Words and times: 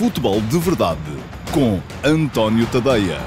Futebol 0.00 0.40
de 0.40 0.58
Verdade 0.58 0.98
com 1.52 1.78
António 2.02 2.66
Tadeia. 2.72 3.18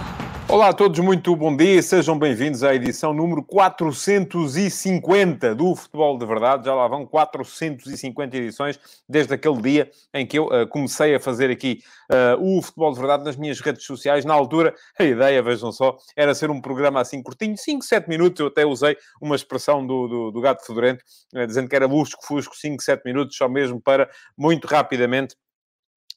Olá 0.50 0.70
a 0.70 0.74
todos, 0.74 1.00
muito 1.00 1.36
bom 1.36 1.56
dia, 1.56 1.80
sejam 1.84 2.18
bem-vindos 2.18 2.64
à 2.64 2.74
edição 2.74 3.14
número 3.14 3.44
450 3.44 5.54
do 5.54 5.76
Futebol 5.76 6.18
de 6.18 6.26
Verdade. 6.26 6.66
Já 6.66 6.74
lá 6.74 6.88
vão 6.88 7.06
450 7.06 8.38
edições 8.38 8.80
desde 9.08 9.36
aquele 9.36 9.62
dia 9.62 9.92
em 10.16 10.26
que 10.26 10.40
eu 10.40 10.48
uh, 10.48 10.68
comecei 10.68 11.14
a 11.14 11.20
fazer 11.20 11.52
aqui 11.52 11.84
uh, 12.12 12.44
o 12.44 12.60
Futebol 12.60 12.92
de 12.92 12.98
Verdade 12.98 13.24
nas 13.24 13.36
minhas 13.36 13.60
redes 13.60 13.86
sociais. 13.86 14.26
Na 14.26 14.34
altura, 14.34 14.74
a 14.98 15.04
ideia, 15.04 15.44
vejam 15.44 15.72
só, 15.72 15.96
era 16.16 16.34
ser 16.34 16.50
um 16.50 16.60
programa 16.60 17.02
assim 17.02 17.22
curtinho, 17.22 17.56
5, 17.56 17.86
7 17.86 18.10
minutos. 18.10 18.40
Eu 18.40 18.48
até 18.48 18.66
usei 18.66 18.98
uma 19.22 19.36
expressão 19.36 19.86
do, 19.86 20.08
do, 20.08 20.32
do 20.32 20.42
Gato 20.42 20.66
Fedorento, 20.66 21.04
uh, 21.36 21.46
dizendo 21.46 21.70
que 21.70 21.76
era 21.76 21.86
lusco-fusco, 21.86 22.56
5, 22.56 22.82
7 22.82 23.04
minutos, 23.06 23.38
só 23.38 23.48
mesmo 23.48 23.80
para, 23.80 24.10
muito 24.36 24.68
rapidamente, 24.68 25.36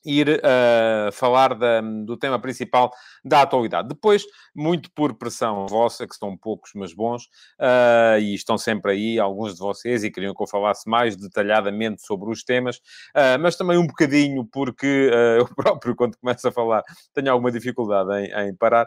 ir 0.07 0.29
uh, 0.29 1.13
falar 1.13 1.55
da, 1.55 1.81
do 1.81 2.17
tema 2.17 2.39
principal 2.39 2.93
da 3.25 3.43
atualidade. 3.43 3.89
Depois, 3.89 4.25
muito 4.55 4.91
por 4.93 5.15
pressão 5.15 5.67
vossa, 5.67 6.07
que 6.07 6.15
são 6.15 6.37
poucos, 6.37 6.71
mas 6.75 6.95
bons, 6.95 7.25
uh, 7.61 8.19
e 8.21 8.35
estão 8.35 8.57
sempre 8.57 8.93
aí, 8.93 9.19
alguns 9.19 9.55
de 9.55 9.59
vocês, 9.59 10.05
e 10.05 10.11
queriam 10.11 10.33
que 10.33 10.43
eu 10.43 10.47
falasse 10.47 10.89
mais 10.89 11.17
detalhadamente 11.17 12.07
sobre 12.07 12.31
os 12.31 12.45
temas, 12.45 12.77
uh, 12.77 13.39
mas 13.41 13.57
também 13.57 13.77
um 13.77 13.87
bocadinho 13.87 14.45
porque 14.45 15.11
eu 15.39 15.47
próprio, 15.55 15.97
quando 15.97 16.17
começo 16.17 16.47
a 16.47 16.53
falar, 16.53 16.85
tenho 17.13 17.33
alguma 17.33 17.51
dificuldade 17.51 18.11
em, 18.21 18.49
em 18.49 18.55
parar. 18.55 18.87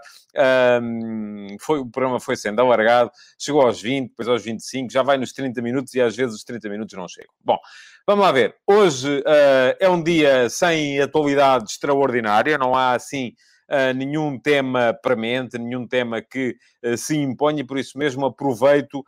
foi, 1.60 1.80
o 1.80 1.86
programa 1.86 2.20
foi 2.20 2.38
sendo 2.38 2.62
alargado, 2.62 3.12
chegou 3.38 3.62
aos 3.62 3.82
20, 3.82 4.10
depois 4.10 4.28
aos 4.28 4.44
25, 4.44 4.92
já 4.92 5.04
vai 5.04 5.18
nos 5.18 5.34
30 5.34 5.62
minutos 5.62 5.94
e 5.94 6.02
às 6.02 6.16
vezes 6.16 6.36
os 6.36 6.44
30 6.44 6.70
minutos 6.70 6.98
não 6.98 7.08
chegam. 7.08 7.34
Bom, 7.44 7.58
Vamos 8.10 8.26
lá 8.26 8.32
ver. 8.32 8.56
Hoje 8.66 9.20
uh, 9.20 9.78
é 9.80 9.88
um 9.88 10.02
dia 10.02 10.50
sem 10.50 11.00
atualidade 11.00 11.66
extraordinária, 11.66 12.58
não 12.58 12.74
há 12.74 12.94
assim 12.94 13.34
uh, 13.70 13.94
nenhum 13.96 14.40
tema 14.40 14.98
premente, 15.00 15.60
nenhum 15.60 15.88
tema 15.88 16.20
que 16.20 16.56
uh, 16.84 16.98
se 16.98 17.16
imponha, 17.16 17.64
por 17.64 17.78
isso 17.78 18.00
mesmo 18.00 18.26
aproveito 18.26 19.06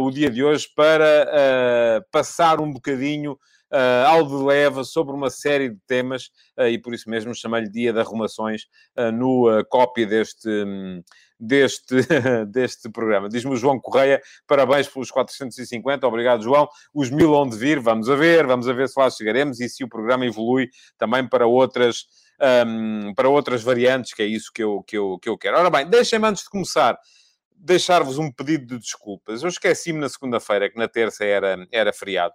o 0.00 0.10
dia 0.10 0.28
de 0.28 0.42
hoje 0.42 0.66
para 0.74 2.04
passar 2.10 2.60
um 2.60 2.72
bocadinho 2.72 3.38
uh, 3.72 4.06
ao 4.06 4.26
de 4.26 4.34
leva 4.34 4.84
sobre 4.84 5.14
uma 5.14 5.30
série 5.30 5.70
de 5.70 5.78
temas 5.86 6.30
uh, 6.58 6.66
e 6.66 6.78
por 6.78 6.94
isso 6.94 7.08
mesmo 7.08 7.34
chamei-lhe 7.34 7.70
Dia 7.70 7.92
de 7.92 8.00
Arrumações 8.00 8.62
uh, 8.96 9.10
no 9.12 9.48
uh, 9.48 9.64
deste, 10.08 10.48
um, 10.48 11.02
deste, 11.38 11.94
deste 12.50 12.90
programa. 12.90 13.28
Diz-me 13.28 13.52
o 13.52 13.56
João 13.56 13.80
Correia, 13.80 14.20
parabéns 14.46 14.88
pelos 14.88 15.10
450, 15.10 16.06
obrigado 16.06 16.42
João. 16.42 16.68
Os 16.94 17.10
mil 17.10 17.32
onde 17.32 17.56
vir, 17.56 17.80
vamos 17.80 18.08
a 18.08 18.14
ver, 18.14 18.46
vamos 18.46 18.68
a 18.68 18.72
ver 18.72 18.88
se 18.88 18.98
lá 18.98 19.08
chegaremos 19.10 19.60
e 19.60 19.68
se 19.68 19.84
o 19.84 19.88
programa 19.88 20.26
evolui 20.26 20.68
também 20.98 21.26
para 21.26 21.46
outras... 21.46 22.04
Um, 22.66 23.12
para 23.14 23.28
outras 23.28 23.62
variantes, 23.62 24.14
que 24.14 24.22
é 24.22 24.24
isso 24.24 24.50
que 24.50 24.62
eu, 24.62 24.82
que 24.82 24.96
eu, 24.96 25.18
que 25.18 25.28
eu 25.28 25.36
quero. 25.36 25.58
Ora 25.58 25.68
bem, 25.68 25.86
deixem-me 25.86 26.26
antes 26.26 26.44
de 26.44 26.48
começar 26.48 26.98
deixar-vos 27.60 28.18
um 28.18 28.32
pedido 28.32 28.66
de 28.66 28.78
desculpas. 28.78 29.42
Eu 29.42 29.48
esqueci-me 29.48 30.00
na 30.00 30.08
segunda-feira 30.08 30.70
que 30.70 30.78
na 30.78 30.88
terça 30.88 31.24
era, 31.24 31.66
era 31.70 31.92
feriado. 31.92 32.34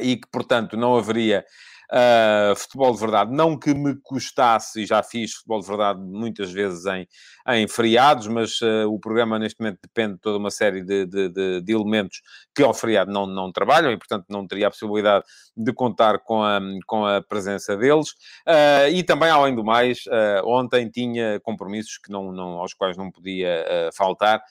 E 0.00 0.16
que, 0.16 0.28
portanto, 0.30 0.76
não 0.76 0.96
haveria 0.96 1.44
uh, 1.92 2.56
futebol 2.56 2.92
de 2.92 3.00
verdade. 3.00 3.32
Não 3.32 3.58
que 3.58 3.74
me 3.74 3.94
custasse, 4.02 4.82
e 4.82 4.86
já 4.86 5.02
fiz 5.02 5.34
futebol 5.34 5.60
de 5.60 5.66
verdade 5.66 6.00
muitas 6.00 6.50
vezes 6.50 6.84
em, 6.86 7.06
em 7.48 7.68
feriados, 7.68 8.26
mas 8.26 8.60
uh, 8.60 8.88
o 8.88 8.98
programa 8.98 9.38
neste 9.38 9.60
momento 9.60 9.80
depende 9.82 10.14
de 10.14 10.20
toda 10.20 10.38
uma 10.38 10.50
série 10.50 10.82
de, 10.82 11.06
de, 11.06 11.28
de, 11.28 11.60
de, 11.60 11.72
elementos 11.72 12.22
que 12.54 12.62
ao 12.62 12.72
feriado 12.72 13.12
não, 13.12 13.26
não 13.26 13.52
trabalham 13.52 13.92
e, 13.92 13.96
portanto, 13.96 14.24
não 14.28 14.46
teria 14.46 14.68
a 14.68 14.70
possibilidade 14.70 15.24
de 15.56 15.72
contar 15.72 16.18
com 16.20 16.42
a, 16.42 16.60
com 16.86 17.04
a 17.04 17.20
presença 17.20 17.76
deles. 17.76 18.10
Uh, 18.48 18.88
e 18.92 19.02
também, 19.02 19.28
além 19.28 19.54
do 19.54 19.64
mais, 19.64 20.04
ontem 20.44 20.88
tinha 20.88 21.38
compromissos 21.40 21.98
que 21.98 22.10
não, 22.10 22.32
não, 22.32 22.58
aos 22.58 22.74
quais 22.74 22.96
não 22.96 23.10
podia 23.10 23.90
faltar 23.94 24.42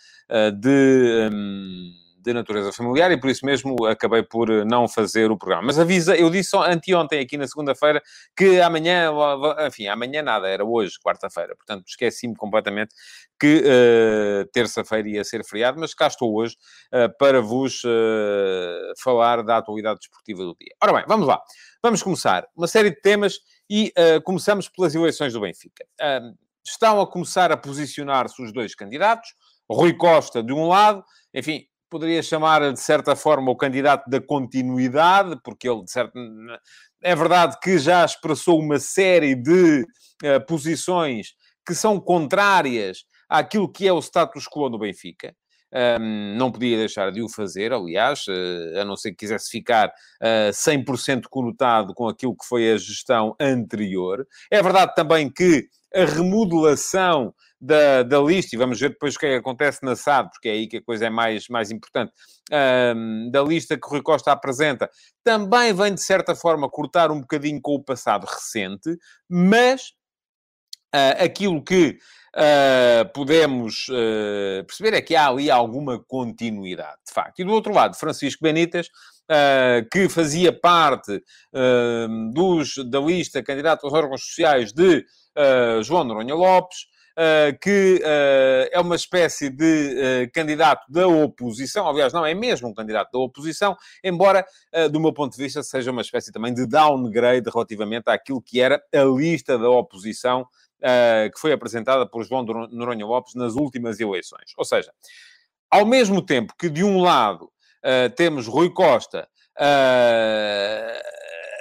de. 0.60 1.30
Um, 1.32 2.01
de 2.22 2.34
natureza 2.34 2.72
familiar 2.72 3.12
e 3.12 3.20
por 3.20 3.30
isso 3.30 3.46
mesmo 3.46 3.86
acabei 3.86 4.22
por 4.22 4.50
eh, 4.50 4.64
não 4.64 4.88
fazer 4.88 5.32
o 5.32 5.38
programa. 5.38 5.68
Mas 5.68 5.80
avisa, 5.80 6.16
eu 6.16 6.30
disse 6.30 6.56
anteontem 6.56 7.20
aqui 7.20 7.36
na 7.38 7.48
segunda-feira 7.48 8.02
que 8.38 8.62
amanhã, 8.62 9.12
enfim, 9.68 9.88
amanhã 9.88 10.22
nada, 10.22 10.48
era 10.48 10.64
hoje, 10.64 11.00
quarta-feira. 11.04 11.56
Portanto, 11.56 11.84
esqueci-me 11.88 12.36
completamente 12.36 12.94
que 13.40 13.64
uh, 13.64 14.46
terça-feira 14.54 15.10
ia 15.10 15.24
ser 15.24 15.44
feriado, 15.44 15.80
mas 15.80 15.96
cá 15.96 16.06
estou 16.06 16.36
hoje 16.36 16.56
uh, 16.94 17.18
para 17.18 17.42
vos 17.42 17.84
uh, 17.84 18.94
falar 19.02 19.42
da 19.42 19.58
atualidade 19.58 20.00
desportiva 20.00 20.44
do 20.44 20.56
dia. 20.60 20.76
Ora 20.82 20.94
bem, 20.94 21.04
vamos 21.08 21.26
lá. 21.26 21.42
Vamos 21.82 22.04
começar 22.04 22.48
uma 22.56 22.68
série 22.68 22.92
de 22.92 23.02
temas 23.02 23.40
e 23.68 23.92
começamos 24.24 24.70
pelas 24.70 24.94
eleições 24.94 25.34
do 25.34 25.42
Benfica. 25.42 25.84
estão 26.64 27.02
a 27.02 27.08
começar 27.08 27.52
a 27.52 27.58
posicionar-se 27.58 28.40
os 28.44 28.54
dois 28.54 28.76
candidatos. 28.76 29.34
Rui 29.68 29.94
Costa, 29.94 30.44
de 30.44 30.54
um 30.54 30.68
lado, 30.68 31.04
enfim, 31.34 31.66
poderia 31.92 32.24
chamar 32.24 32.72
de 32.72 32.80
certa 32.80 33.18
forma 33.18 33.52
o 33.52 33.56
candidato 33.56 34.10
da 34.10 34.22
continuidade, 34.22 35.38
porque 35.44 35.70
ele, 35.70 35.84
de 35.84 35.92
certo, 35.92 36.14
é 37.04 37.14
verdade 37.14 37.58
que 37.62 37.78
já 37.78 38.06
expressou 38.06 38.60
uma 38.60 38.80
série 38.80 39.36
de 39.36 39.82
uh, 40.24 40.46
posições 40.48 41.36
que 41.68 41.76
são 41.76 42.00
contrárias 42.00 43.04
àquilo 43.30 43.70
que 43.70 43.86
é 43.86 43.92
o 43.92 44.00
status 44.00 44.48
quo 44.48 44.70
no 44.70 44.80
Benfica. 44.80 45.36
Um, 45.74 46.36
não 46.38 46.52
podia 46.52 46.78
deixar 46.78 47.12
de 47.12 47.22
o 47.22 47.30
fazer, 47.30 47.72
aliás, 47.74 48.26
uh, 48.28 48.80
a 48.80 48.86
não 48.86 48.96
ser 48.96 49.12
que 49.12 49.18
quisesse 49.18 49.50
ficar 49.50 49.90
uh, 49.90 50.52
100% 50.52 51.24
conotado 51.30 51.94
com 51.94 52.08
aquilo 52.08 52.36
que 52.36 52.46
foi 52.46 52.72
a 52.72 52.78
gestão 52.78 53.36
anterior. 53.40 54.26
É 54.50 54.62
verdade 54.64 54.94
também 54.96 55.30
que 55.30 55.68
a 55.94 56.06
remodelação 56.06 57.34
da, 57.62 58.02
da 58.02 58.20
lista, 58.20 58.56
e 58.56 58.58
vamos 58.58 58.80
ver 58.80 58.90
depois 58.90 59.16
o 59.16 59.20
que 59.20 59.26
é 59.28 59.30
que 59.30 59.36
acontece 59.36 59.84
na 59.84 59.96
SAD, 59.96 60.32
porque 60.32 60.50
é 60.50 60.54
aí 60.54 60.68
que 60.68 60.78
a 60.78 60.84
coisa 60.84 61.06
é 61.06 61.10
mais, 61.10 61.48
mais 61.48 61.70
importante, 61.70 62.12
um, 62.96 63.30
da 63.30 63.44
lista 63.44 63.78
que 63.78 63.86
o 63.86 63.90
Rui 63.90 64.02
Costa 64.02 64.32
apresenta, 64.32 64.90
também 65.24 65.72
vem, 65.74 65.94
de 65.94 66.02
certa 66.02 66.34
forma, 66.34 66.68
cortar 66.68 67.12
um 67.12 67.22
bocadinho 67.22 67.62
com 67.62 67.76
o 67.76 67.84
passado 67.84 68.26
recente, 68.26 68.98
mas 69.30 69.90
uh, 70.94 71.24
aquilo 71.24 71.64
que 71.64 72.00
uh, 72.36 73.14
podemos 73.14 73.88
uh, 73.90 74.66
perceber 74.66 74.96
é 74.96 75.02
que 75.02 75.16
há 75.16 75.28
ali 75.28 75.52
alguma 75.52 76.00
continuidade, 76.00 76.98
de 77.08 77.14
facto. 77.14 77.40
E 77.40 77.44
do 77.44 77.54
outro 77.54 77.74
lado, 77.74 77.96
Francisco 77.96 78.44
Benítez, 78.44 78.88
Uh, 79.32 79.88
que 79.90 80.10
fazia 80.10 80.52
parte 80.52 81.24
dos, 82.34 82.74
da 82.90 83.00
lista 83.00 83.42
candidato 83.42 83.86
aos 83.86 83.94
órgãos 83.94 84.26
sociais 84.26 84.74
de 84.74 85.06
João 85.86 86.04
Noronha 86.04 86.36
Lopes, 86.36 86.80
que 87.62 88.02
uh, 88.04 88.70
é 88.72 88.80
uma 88.80 88.96
espécie 88.96 89.50
de 89.50 90.30
candidato 90.34 90.90
da 90.90 91.08
oposição, 91.08 91.88
aliás, 91.88 92.14
não, 92.14 92.26
é 92.26 92.34
mesmo 92.34 92.70
um 92.70 92.74
candidato 92.74 93.12
da 93.12 93.20
oposição, 93.20 93.76
embora, 94.04 94.46
do 94.92 95.00
meu 95.00 95.14
ponto 95.14 95.36
de 95.36 95.44
vista, 95.44 95.62
seja 95.62 95.92
uma 95.92 96.02
espécie 96.02 96.32
também 96.32 96.54
de 96.54 96.66
downgrade 96.66 97.50
relativamente 97.50 98.10
àquilo 98.10 98.42
que 98.42 98.62
era 98.62 98.82
a 98.94 99.04
lista 99.04 99.58
da 99.58 99.70
oposição 99.70 100.48
que 101.34 101.40
foi 101.40 101.52
apresentada 101.52 102.06
por 102.08 102.24
João 102.24 102.44
Noronha 102.44 103.06
Lopes 103.06 103.36
nas 103.36 103.54
últimas 103.54 104.00
eleições. 104.00 104.54
Ou 104.58 104.66
seja, 104.66 104.92
ao 105.70 105.86
mesmo 105.86 106.22
tempo 106.22 106.54
que, 106.58 106.70
de 106.70 106.84
um 106.84 107.02
lado, 107.02 107.52
temos 108.16 108.48
Rui 108.48 108.70
Costa 108.72 109.28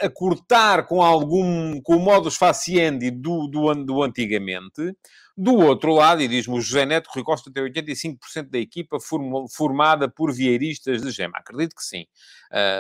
a 0.03 0.09
cortar 0.09 0.87
com 0.87 1.03
algum, 1.03 1.81
com 1.83 1.97
o 1.97 2.01
modus 2.01 2.37
faciendi 2.37 3.11
do, 3.11 3.47
do, 3.47 3.75
do 3.85 4.03
antigamente. 4.03 4.97
Do 5.43 5.55
outro 5.55 5.95
lado, 5.95 6.21
e 6.21 6.29
diz-me 6.29 6.59
o 6.59 6.61
José 6.61 6.85
Neto, 6.85 7.09
Rui 7.15 7.25
Costa 7.25 7.51
tem 7.51 7.65
85% 7.65 8.51
da 8.51 8.59
equipa 8.59 8.99
formada 9.51 10.07
por 10.07 10.35
vieiristas 10.35 11.01
de 11.01 11.11
gema. 11.11 11.39
Acredito 11.39 11.75
que 11.75 11.83
sim. 11.83 12.05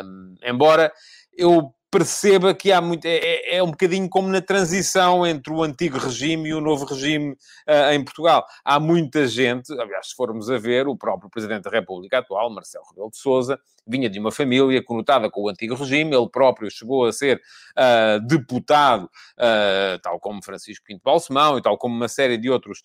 Um, 0.04 0.34
embora 0.42 0.92
eu 1.32 1.74
perceba 1.90 2.54
que 2.54 2.70
há 2.70 2.80
muito. 2.80 3.04
É, 3.04 3.16
é, 3.16 3.56
é, 3.56 3.62
um 3.62 3.70
bocadinho 3.70 4.08
como 4.08 4.28
na 4.28 4.40
transição 4.40 5.26
entre 5.26 5.52
o 5.52 5.62
antigo 5.62 5.98
regime 5.98 6.50
e 6.50 6.54
o 6.54 6.60
novo 6.60 6.84
regime 6.84 7.32
uh, 7.32 7.92
em 7.92 8.04
Portugal. 8.04 8.46
Há 8.64 8.78
muita 8.78 9.26
gente, 9.26 9.72
aliás, 9.72 10.10
se 10.10 10.14
formos 10.14 10.48
a 10.48 10.58
ver, 10.58 10.86
o 10.86 10.96
próprio 10.96 11.28
Presidente 11.28 11.64
da 11.64 11.70
República 11.70 12.18
atual, 12.18 12.48
Marcelo 12.50 12.84
Rebelo 12.90 13.10
de 13.10 13.18
Souza, 13.18 13.58
vinha 13.86 14.08
de 14.08 14.20
uma 14.20 14.30
família 14.30 14.82
conotada 14.84 15.28
com 15.28 15.42
o 15.42 15.48
antigo 15.48 15.74
regime, 15.74 16.14
ele 16.14 16.28
próprio 16.28 16.70
chegou 16.70 17.06
a 17.06 17.12
ser 17.12 17.40
uh, 17.76 18.24
deputado, 18.24 19.04
uh, 19.04 19.98
tal 20.00 20.20
como 20.20 20.44
Francisco 20.44 20.84
Pinto 20.86 21.02
Balsemão 21.02 21.58
e 21.58 21.62
tal 21.62 21.76
como 21.76 21.94
uma 21.94 22.08
série 22.08 22.36
de 22.36 22.48
outros 22.48 22.82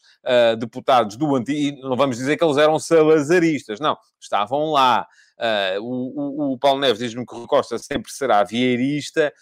deputados 0.58 1.16
do 1.16 1.36
antigo. 1.36 1.60
E 1.60 1.82
não 1.82 1.96
vamos 1.96 2.18
dizer 2.18 2.38
que 2.38 2.44
eles 2.44 2.58
eram 2.58 2.80
salazaristas, 2.80 3.80
não, 3.80 3.96
estavam 4.20 4.72
lá. 4.72 5.06
Uh, 5.38 5.82
o, 5.82 6.52
o, 6.52 6.54
o, 6.54 6.60
Paulo 6.60 6.80
Neves 6.80 7.00
diz-me 7.00 7.26
que 7.26 7.36
o 7.36 7.48
Costa 7.48 7.78
sempre 7.78 8.12
será 8.12 8.44
vieirista. 8.44 9.34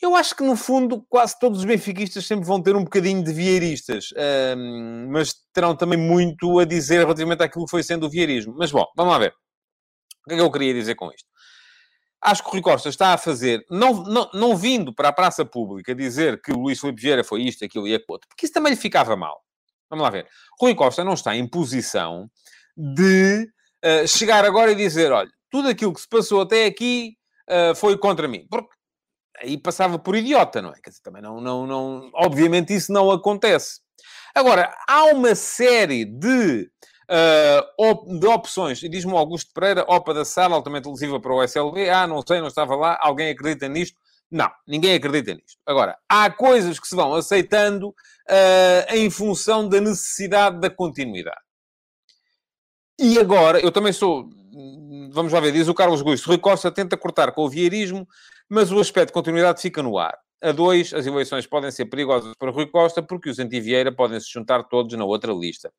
Eu 0.00 0.16
acho 0.16 0.34
que, 0.36 0.42
no 0.42 0.56
fundo, 0.56 1.04
quase 1.08 1.38
todos 1.38 1.60
os 1.60 1.64
benfiquistas 1.64 2.26
sempre 2.26 2.46
vão 2.46 2.62
ter 2.62 2.76
um 2.76 2.84
bocadinho 2.84 3.22
de 3.22 3.32
vieiristas, 3.32 4.08
mas 5.08 5.34
terão 5.52 5.74
também 5.74 5.98
muito 5.98 6.58
a 6.58 6.64
dizer 6.64 6.98
relativamente 6.98 7.42
àquilo 7.42 7.64
que 7.64 7.70
foi 7.70 7.82
sendo 7.82 8.06
o 8.06 8.10
vieirismo. 8.10 8.54
Mas, 8.58 8.70
bom, 8.70 8.84
vamos 8.96 9.12
lá 9.12 9.18
ver. 9.18 9.32
O 10.26 10.28
que 10.28 10.34
é 10.34 10.36
que 10.36 10.42
eu 10.42 10.50
queria 10.50 10.74
dizer 10.74 10.94
com 10.94 11.10
isto? 11.10 11.26
acho 12.24 12.42
que 12.42 12.48
o 12.48 12.52
Rui 12.52 12.62
Costa 12.62 12.88
está 12.88 13.12
a 13.12 13.18
fazer, 13.18 13.64
não, 13.70 14.02
não, 14.02 14.30
não 14.32 14.56
vindo 14.56 14.94
para 14.94 15.10
a 15.10 15.12
praça 15.12 15.44
pública 15.44 15.94
dizer 15.94 16.40
que 16.40 16.52
o 16.52 16.58
Luís 16.58 16.80
Filipe 16.80 17.02
Vieira 17.02 17.22
foi 17.22 17.42
isto, 17.42 17.64
aquilo 17.64 17.86
e 17.86 17.94
aquilo 17.94 18.14
outro, 18.14 18.28
porque 18.28 18.46
isso 18.46 18.54
também 18.54 18.72
lhe 18.72 18.78
ficava 18.78 19.14
mal. 19.14 19.42
Vamos 19.90 20.02
lá 20.02 20.10
ver. 20.10 20.26
Rui 20.58 20.74
Costa 20.74 21.04
não 21.04 21.12
está 21.12 21.36
em 21.36 21.46
posição 21.46 22.28
de 22.74 23.46
chegar 24.06 24.44
agora 24.44 24.72
e 24.72 24.74
dizer, 24.74 25.12
olha, 25.12 25.30
tudo 25.50 25.68
aquilo 25.68 25.92
que 25.92 26.00
se 26.00 26.08
passou 26.08 26.40
até 26.40 26.66
aqui 26.66 27.16
uh, 27.48 27.74
foi 27.74 27.96
contra 27.98 28.26
mim. 28.26 28.46
Porque 28.50 28.74
aí 29.38 29.56
passava 29.58 29.98
por 29.98 30.16
idiota, 30.16 30.62
não 30.62 30.70
é? 30.70 30.80
Quer 30.82 30.90
dizer, 30.90 31.02
também 31.02 31.22
não, 31.22 31.40
não, 31.40 31.66
não... 31.66 32.10
Obviamente 32.14 32.74
isso 32.74 32.92
não 32.92 33.10
acontece. 33.10 33.80
Agora, 34.34 34.74
há 34.88 35.04
uma 35.06 35.34
série 35.34 36.04
de 36.04 36.68
uh, 37.10 38.18
de 38.18 38.26
opções. 38.26 38.82
E 38.82 38.88
diz-me 38.88 39.12
Augusto 39.12 39.52
Pereira, 39.54 39.84
OPA 39.88 40.14
da 40.14 40.24
sala, 40.24 40.56
altamente 40.56 40.88
lesiva 40.88 41.20
para 41.20 41.34
o 41.34 41.42
SLB. 41.42 41.88
Ah, 41.90 42.06
não 42.06 42.22
sei, 42.26 42.40
não 42.40 42.48
estava 42.48 42.74
lá. 42.74 42.98
Alguém 43.00 43.30
acredita 43.30 43.68
nisto? 43.68 43.98
Não, 44.30 44.50
ninguém 44.66 44.94
acredita 44.94 45.34
nisto. 45.34 45.58
Agora, 45.66 45.96
há 46.08 46.30
coisas 46.30 46.78
que 46.80 46.88
se 46.88 46.96
vão 46.96 47.14
aceitando 47.14 47.88
uh, 47.88 48.94
em 48.94 49.08
função 49.10 49.68
da 49.68 49.80
necessidade 49.80 50.58
da 50.60 50.70
continuidade. 50.70 51.40
E 52.98 53.18
agora, 53.18 53.60
eu 53.60 53.72
também 53.72 53.92
sou... 53.92 54.28
Vamos 55.10 55.32
lá 55.32 55.40
ver, 55.40 55.52
diz 55.52 55.68
o 55.68 55.74
Carlos 55.74 56.02
Gusto. 56.02 56.26
Rui 56.26 56.38
Costa 56.38 56.70
tenta 56.70 56.96
cortar 56.96 57.32
com 57.32 57.42
o 57.42 57.48
vieirismo, 57.48 58.06
mas 58.48 58.72
o 58.72 58.78
aspecto 58.80 59.08
de 59.08 59.12
continuidade 59.12 59.60
fica 59.60 59.82
no 59.82 59.98
ar. 59.98 60.16
A 60.42 60.52
dois, 60.52 60.92
as 60.92 61.06
eleições 61.06 61.46
podem 61.46 61.70
ser 61.70 61.86
perigosas 61.86 62.34
para 62.38 62.50
Rui 62.50 62.66
Costa, 62.66 63.02
porque 63.02 63.30
os 63.30 63.38
anti-Vieira 63.38 63.90
podem 63.90 64.20
se 64.20 64.30
juntar 64.30 64.62
todos 64.64 64.96
na 64.96 65.04
outra 65.04 65.32
lista. 65.32 65.72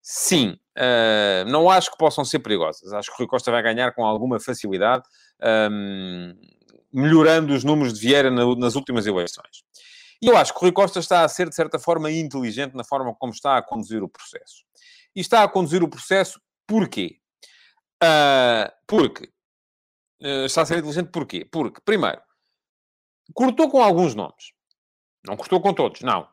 Sim, 0.00 0.56
uh, 0.78 1.48
não 1.48 1.70
acho 1.70 1.90
que 1.90 1.98
possam 1.98 2.24
ser 2.24 2.40
perigosas. 2.40 2.92
Acho 2.92 3.10
que 3.10 3.18
Rui 3.18 3.28
Costa 3.28 3.50
vai 3.50 3.62
ganhar 3.62 3.92
com 3.92 4.04
alguma 4.04 4.40
facilidade, 4.40 5.04
um, 5.70 6.34
melhorando 6.92 7.52
os 7.54 7.62
números 7.62 7.94
de 7.94 8.00
Vieira 8.00 8.30
na, 8.30 8.56
nas 8.56 8.74
últimas 8.74 9.06
eleições. 9.06 9.62
E 10.20 10.26
eu 10.26 10.36
acho 10.36 10.54
que 10.54 10.60
Rui 10.60 10.72
Costa 10.72 10.98
está 10.98 11.24
a 11.24 11.28
ser, 11.28 11.48
de 11.48 11.54
certa 11.54 11.78
forma, 11.78 12.10
inteligente 12.10 12.74
na 12.74 12.84
forma 12.84 13.14
como 13.14 13.32
está 13.32 13.58
a 13.58 13.62
conduzir 13.62 14.02
o 14.02 14.08
processo. 14.08 14.64
E 15.14 15.20
está 15.20 15.42
a 15.42 15.48
conduzir 15.48 15.82
o 15.82 15.88
processo 15.88 16.40
porquê? 16.66 17.18
Uh, 18.02 18.70
porque 18.86 19.24
uh, 20.22 20.46
está 20.46 20.62
a 20.62 20.66
ser 20.66 20.78
inteligente 20.78 21.10
porquê? 21.10 21.44
Porque, 21.44 21.80
primeiro, 21.84 22.20
cortou 23.34 23.70
com 23.70 23.82
alguns 23.82 24.14
nomes. 24.14 24.52
Não 25.26 25.36
cortou 25.36 25.60
com 25.60 25.72
todos, 25.72 26.00
não. 26.00 26.28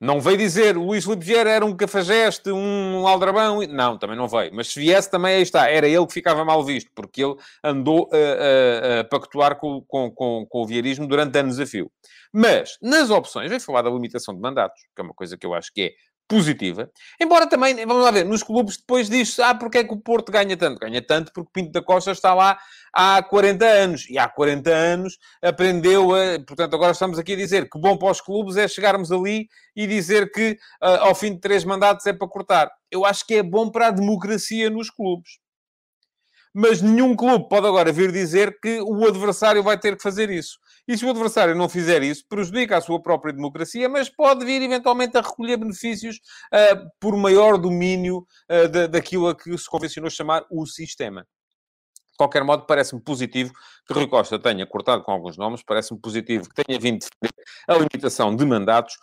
Não 0.00 0.20
veio 0.20 0.36
dizer 0.36 0.76
Luís 0.76 1.04
Filipe 1.04 1.24
Vieira 1.24 1.50
era 1.50 1.64
um 1.64 1.74
cafajeste, 1.74 2.50
um 2.50 3.06
aldrabão. 3.06 3.62
Não, 3.66 3.96
também 3.96 4.16
não 4.16 4.28
veio. 4.28 4.54
Mas 4.54 4.68
se 4.68 4.78
viesse, 4.78 5.10
também 5.10 5.36
aí 5.36 5.42
está. 5.42 5.70
Era 5.70 5.88
ele 5.88 6.06
que 6.06 6.12
ficava 6.12 6.44
mal 6.44 6.62
visto, 6.62 6.90
porque 6.94 7.24
ele 7.24 7.34
andou 7.62 8.10
a, 8.12 8.96
a, 8.96 9.00
a 9.00 9.04
pactuar 9.04 9.56
com, 9.56 9.80
com, 9.82 10.10
com, 10.10 10.46
com 10.46 10.62
o 10.62 10.66
vieirismo 10.66 11.06
durante 11.06 11.38
anos 11.38 11.58
a 11.58 11.66
fio. 11.66 11.90
Mas, 12.32 12.76
nas 12.82 13.08
opções, 13.08 13.48
veio 13.48 13.60
falar 13.60 13.82
da 13.82 13.90
limitação 13.90 14.34
de 14.34 14.40
mandatos, 14.40 14.78
que 14.94 15.00
é 15.00 15.04
uma 15.04 15.14
coisa 15.14 15.38
que 15.38 15.46
eu 15.46 15.54
acho 15.54 15.72
que 15.72 15.82
é 15.82 15.92
positiva. 16.28 16.90
Embora 17.20 17.46
também, 17.46 17.74
vamos 17.86 18.02
lá 18.02 18.10
ver, 18.10 18.24
nos 18.24 18.42
clubes 18.42 18.76
depois 18.76 19.08
diz-se, 19.08 19.42
ah, 19.42 19.54
porque 19.54 19.78
é 19.78 19.84
que 19.84 19.92
o 19.92 20.00
Porto 20.00 20.32
ganha 20.32 20.56
tanto? 20.56 20.78
Ganha 20.78 21.02
tanto 21.02 21.32
porque 21.32 21.50
Pinto 21.52 21.72
da 21.72 21.82
Costa 21.82 22.12
está 22.12 22.34
lá 22.34 22.58
há 22.92 23.22
40 23.22 23.64
anos. 23.64 24.08
E 24.08 24.18
há 24.18 24.28
40 24.28 24.70
anos 24.70 25.18
aprendeu 25.42 26.14
a... 26.14 26.38
Portanto, 26.46 26.74
agora 26.74 26.92
estamos 26.92 27.18
aqui 27.18 27.34
a 27.34 27.36
dizer 27.36 27.68
que 27.68 27.78
bom 27.78 27.96
para 27.96 28.10
os 28.10 28.20
clubes 28.20 28.56
é 28.56 28.66
chegarmos 28.66 29.12
ali 29.12 29.48
e 29.76 29.86
dizer 29.86 30.30
que 30.30 30.52
uh, 30.82 31.00
ao 31.00 31.14
fim 31.14 31.34
de 31.34 31.40
três 31.40 31.64
mandatos 31.64 32.06
é 32.06 32.12
para 32.12 32.28
cortar. 32.28 32.70
Eu 32.90 33.04
acho 33.04 33.26
que 33.26 33.34
é 33.34 33.42
bom 33.42 33.70
para 33.70 33.88
a 33.88 33.90
democracia 33.90 34.70
nos 34.70 34.90
clubes. 34.90 35.43
Mas 36.54 36.80
nenhum 36.80 37.16
clube 37.16 37.48
pode 37.48 37.66
agora 37.66 37.90
vir 37.92 38.12
dizer 38.12 38.60
que 38.60 38.80
o 38.80 39.04
adversário 39.04 39.62
vai 39.62 39.76
ter 39.76 39.96
que 39.96 40.02
fazer 40.02 40.30
isso. 40.30 40.56
E 40.86 40.96
se 40.96 41.04
o 41.04 41.10
adversário 41.10 41.54
não 41.54 41.68
fizer 41.68 42.02
isso, 42.02 42.24
prejudica 42.28 42.76
a 42.76 42.80
sua 42.80 43.02
própria 43.02 43.32
democracia, 43.32 43.88
mas 43.88 44.08
pode 44.08 44.44
vir 44.44 44.62
eventualmente 44.62 45.16
a 45.16 45.20
recolher 45.20 45.56
benefícios 45.56 46.16
uh, 46.52 46.88
por 47.00 47.16
maior 47.16 47.58
domínio 47.58 48.18
uh, 48.50 48.68
da, 48.68 48.86
daquilo 48.86 49.28
a 49.28 49.34
que 49.34 49.56
se 49.58 49.68
convencionou 49.68 50.08
chamar 50.08 50.44
o 50.50 50.64
sistema. 50.64 51.26
De 52.14 52.18
qualquer 52.18 52.44
modo, 52.44 52.64
parece-me 52.64 53.00
positivo 53.00 53.52
que 53.88 53.92
Rui 53.92 54.06
Costa 54.06 54.38
tenha 54.38 54.64
cortado 54.64 55.02
com 55.02 55.10
alguns 55.10 55.36
nomes, 55.36 55.64
parece-me 55.64 56.00
positivo 56.00 56.48
que 56.48 56.62
tenha 56.62 56.78
vindo 56.78 57.00
defender 57.00 57.44
a 57.66 57.74
limitação 57.74 58.36
de 58.36 58.46
mandatos 58.46 58.94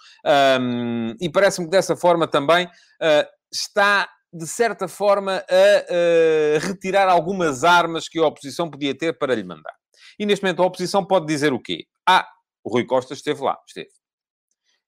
um, 0.61 1.13
e 1.19 1.29
parece-me 1.29 1.67
que 1.67 1.71
dessa 1.71 1.93
forma 1.97 2.25
também 2.25 2.67
uh, 2.67 3.27
está, 3.51 4.09
de 4.33 4.47
certa 4.47 4.87
forma, 4.87 5.43
a 5.47 6.59
retirar 6.59 7.09
algumas 7.09 7.63
armas 7.63 8.07
que 8.07 8.19
a 8.19 8.25
oposição 8.25 8.69
podia 8.69 8.97
ter 8.97 9.17
para 9.17 9.35
lhe 9.35 9.43
mandar. 9.43 9.75
E 10.17 10.25
neste 10.25 10.43
momento 10.43 10.63
a 10.63 10.65
oposição 10.65 11.05
pode 11.05 11.25
dizer 11.25 11.53
o 11.53 11.59
quê? 11.59 11.85
Ah, 12.07 12.27
o 12.63 12.71
Rui 12.71 12.85
Costa 12.85 13.13
esteve 13.13 13.41
lá. 13.41 13.57
Esteve. 13.67 13.89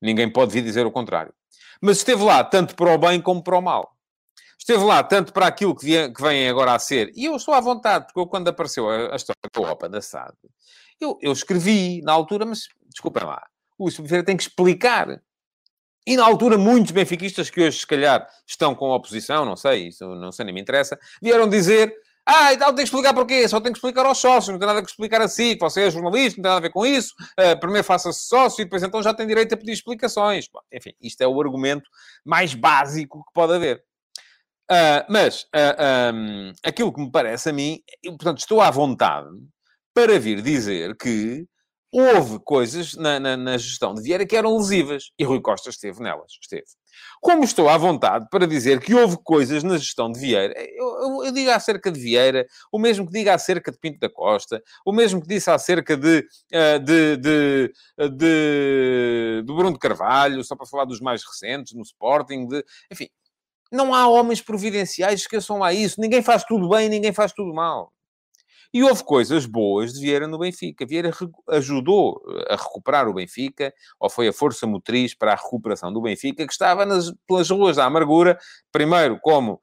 Ninguém 0.01 0.31
pode 0.31 0.51
vir 0.51 0.63
dizer 0.63 0.85
o 0.85 0.91
contrário. 0.91 1.33
Mas 1.81 1.97
esteve 1.97 2.23
lá 2.23 2.43
tanto 2.43 2.75
para 2.75 2.93
o 2.93 2.97
bem 2.97 3.21
como 3.21 3.43
para 3.43 3.57
o 3.57 3.61
mal. 3.61 3.93
Esteve 4.57 4.83
lá 4.83 5.03
tanto 5.03 5.33
para 5.33 5.47
aquilo 5.47 5.75
que, 5.75 5.85
vem, 5.85 6.13
que 6.13 6.21
vem 6.21 6.47
agora 6.47 6.73
a 6.73 6.79
ser. 6.79 7.11
E 7.15 7.25
eu 7.25 7.35
estou 7.35 7.53
à 7.53 7.59
vontade, 7.59 8.05
porque 8.05 8.19
eu, 8.19 8.27
quando 8.27 8.47
apareceu 8.47 8.89
a, 8.89 9.13
a 9.13 9.15
história 9.15 9.39
da 9.53 9.61
OPA 9.61 9.89
da 9.89 10.01
SAD, 10.01 10.35
eu, 11.01 11.17
eu 11.21 11.33
escrevi 11.33 12.01
na 12.01 12.13
altura, 12.13 12.45
mas 12.45 12.67
desculpem 12.89 13.25
lá, 13.25 13.45
o 13.77 13.91
Ferreira 13.91 14.23
tem 14.23 14.37
que 14.37 14.43
explicar. 14.43 15.21
E 16.05 16.17
na 16.17 16.25
altura, 16.25 16.57
muitos 16.57 16.91
benfiquistas 16.91 17.49
que 17.49 17.61
hoje, 17.61 17.79
se 17.79 17.87
calhar, 17.87 18.27
estão 18.45 18.75
com 18.75 18.91
a 18.91 18.95
oposição, 18.95 19.45
não 19.45 19.55
sei, 19.55 19.87
isso 19.87 20.05
não 20.15 20.31
sei, 20.31 20.45
nem 20.45 20.53
me 20.53 20.61
interessa, 20.61 20.99
vieram 21.21 21.47
dizer 21.47 21.93
ah, 22.25 22.53
então 22.53 22.67
tem 22.67 22.77
que 22.77 22.83
explicar 22.83 23.13
porquê. 23.13 23.47
Só 23.47 23.59
tem 23.59 23.71
que 23.71 23.77
explicar 23.77 24.05
aos 24.05 24.17
sócios. 24.17 24.47
Não 24.49 24.59
tem 24.59 24.67
nada 24.67 24.81
que 24.81 24.89
explicar 24.89 25.21
a 25.21 25.27
si. 25.27 25.57
Você 25.59 25.83
é 25.83 25.91
jornalista, 25.91 26.37
não 26.37 26.43
tem 26.43 26.49
nada 26.49 26.57
a 26.57 26.61
ver 26.61 26.69
com 26.69 26.85
isso. 26.85 27.13
Uh, 27.37 27.59
primeiro 27.59 27.85
faça-se 27.85 28.27
sócio 28.27 28.61
e 28.61 28.65
depois 28.65 28.81
então 28.81 29.03
já 29.03 29.13
tem 29.13 29.27
direito 29.27 29.53
a 29.53 29.57
pedir 29.57 29.73
explicações. 29.73 30.47
Bom, 30.47 30.61
enfim, 30.71 30.93
isto 31.01 31.21
é 31.21 31.27
o 31.27 31.41
argumento 31.41 31.89
mais 32.23 32.53
básico 32.53 33.23
que 33.25 33.33
pode 33.33 33.53
haver. 33.53 33.83
Uh, 34.71 35.03
mas 35.09 35.41
uh, 35.43 35.75
ah, 35.77 36.11
um, 36.13 36.53
aquilo 36.63 36.93
que 36.93 37.01
me 37.01 37.11
parece 37.11 37.49
a 37.49 37.53
mim, 37.53 37.79
eu, 38.01 38.13
portanto, 38.13 38.39
estou 38.39 38.61
à 38.61 38.71
vontade 38.71 39.29
para 39.93 40.17
vir 40.17 40.41
dizer 40.41 40.95
que 40.95 41.45
houve 41.93 42.39
coisas 42.39 42.95
na, 42.95 43.19
na, 43.19 43.37
na, 43.37 43.57
gestão 43.57 43.93
de 43.93 44.01
Vieira 44.01 44.25
que 44.25 44.35
eram 44.35 44.57
lesivas. 44.57 45.11
E 45.17 45.23
Rui 45.23 45.39
Costa 45.39 45.69
esteve 45.69 46.01
nelas. 46.01 46.31
Esteve. 46.41 46.65
Como 47.21 47.43
estou 47.43 47.69
à 47.69 47.77
vontade 47.77 48.27
para 48.31 48.47
dizer 48.47 48.79
que 48.79 48.95
houve 48.95 49.17
coisas 49.23 49.63
na 49.63 49.77
gestão 49.77 50.11
de 50.11 50.19
Vieira, 50.19 50.53
eu, 50.57 50.85
eu, 50.85 51.25
eu, 51.25 51.31
digo 51.31 51.51
acerca 51.51 51.91
de 51.91 51.99
Vieira, 51.99 52.45
o 52.71 52.79
mesmo 52.79 53.05
que 53.05 53.13
diga 53.13 53.33
acerca 53.33 53.71
de 53.71 53.77
Pinto 53.77 53.99
da 53.99 54.09
Costa, 54.09 54.61
o 54.85 54.91
mesmo 54.91 55.21
que 55.21 55.27
disse 55.27 55.49
acerca 55.49 55.95
de, 55.95 56.19
uh, 56.19 56.79
de, 56.79 57.17
de, 57.17 57.73
de, 58.11 59.43
do 59.45 59.55
Bruno 59.55 59.73
de 59.73 59.79
Carvalho, 59.79 60.43
só 60.43 60.55
para 60.55 60.65
falar 60.65 60.85
dos 60.85 60.99
mais 60.99 61.23
recentes, 61.23 61.73
no 61.73 61.83
Sporting, 61.83 62.47
de, 62.47 62.63
enfim. 62.91 63.07
Não 63.71 63.93
há 63.93 64.07
homens 64.07 64.39
providenciais, 64.39 65.21
esqueçam 65.21 65.57
lá 65.57 65.73
isso. 65.73 65.99
Ninguém 65.99 66.21
faz 66.21 66.43
tudo 66.43 66.69
bem, 66.69 66.89
ninguém 66.89 67.11
faz 67.11 67.33
tudo 67.33 67.51
mal. 67.53 67.91
E 68.73 68.83
houve 68.83 69.03
coisas 69.03 69.45
boas 69.45 69.93
de 69.93 70.01
Vieira 70.01 70.27
no 70.27 70.39
Benfica. 70.39 70.83
Vieira 70.85 71.11
ajudou 71.49 72.23
eh, 72.27 72.53
a 72.53 72.55
recuperar 72.55 73.07
o 73.07 73.13
Benfica, 73.13 73.71
ou 73.99 74.09
foi 74.09 74.27
a 74.27 74.33
força 74.33 74.65
motriz 74.65 75.13
para 75.13 75.33
a 75.33 75.35
recuperação 75.35 75.93
do 75.93 76.01
Benfica, 76.01 76.43
que 76.45 76.51
estava 76.51 76.83
nas, 76.83 77.13
pelas 77.27 77.47
ruas 77.51 77.75
da 77.75 77.85
amargura, 77.85 78.39
primeiro 78.71 79.19
como 79.21 79.53
uh, 79.53 79.57
uh, 79.57 79.59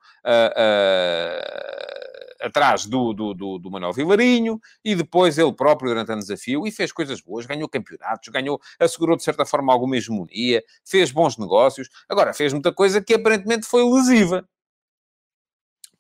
atrás 2.46 2.86
do, 2.86 3.12
do, 3.12 3.34
do, 3.34 3.58
do, 3.58 3.70
Manuel 3.70 3.92
Vilarinho, 3.92 4.60
e 4.84 4.94
depois 4.94 5.38
ele 5.38 5.52
próprio 5.52 5.90
durante 5.90 6.12
o 6.12 6.16
desafio, 6.16 6.64
e 6.64 6.70
fez 6.70 6.92
coisas 6.92 7.20
boas, 7.20 7.46
ganhou 7.46 7.68
campeonatos, 7.68 8.28
ganhou, 8.28 8.60
assegurou 8.78 9.16
de 9.16 9.24
certa 9.24 9.44
forma 9.44 9.72
alguma 9.72 9.96
hegemonia, 9.96 10.62
fez 10.84 11.10
bons 11.10 11.36
negócios. 11.36 11.88
Agora, 12.08 12.32
fez 12.32 12.52
muita 12.52 12.72
coisa 12.72 13.02
que 13.02 13.14
aparentemente 13.14 13.66
foi 13.66 13.82
lesiva. 13.82 14.48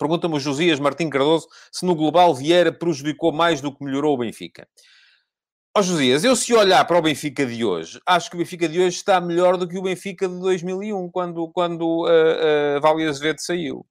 Pergunta-me 0.00 0.36
o 0.36 0.40
Josias 0.40 0.80
Martim 0.80 1.10
Cardoso 1.10 1.46
se 1.70 1.84
no 1.84 1.94
global 1.94 2.34
Vieira 2.34 2.72
prejudicou 2.72 3.30
mais 3.32 3.60
do 3.60 3.70
que 3.70 3.84
melhorou 3.84 4.14
o 4.14 4.16
Benfica. 4.16 4.66
Ó 5.76 5.80
oh, 5.80 5.82
Josias, 5.82 6.24
eu 6.24 6.34
se 6.34 6.54
olhar 6.54 6.82
para 6.86 6.98
o 6.98 7.02
Benfica 7.02 7.44
de 7.44 7.62
hoje, 7.62 8.00
acho 8.06 8.30
que 8.30 8.34
o 8.34 8.38
Benfica 8.38 8.66
de 8.66 8.80
hoje 8.80 8.96
está 8.96 9.20
melhor 9.20 9.58
do 9.58 9.68
que 9.68 9.76
o 9.76 9.82
Benfica 9.82 10.26
de 10.26 10.40
2001, 10.40 11.10
quando, 11.10 11.48
quando 11.52 12.06
uh, 12.06 12.80
uh, 12.82 13.08
Azevedo 13.08 13.40
saiu. 13.40 13.86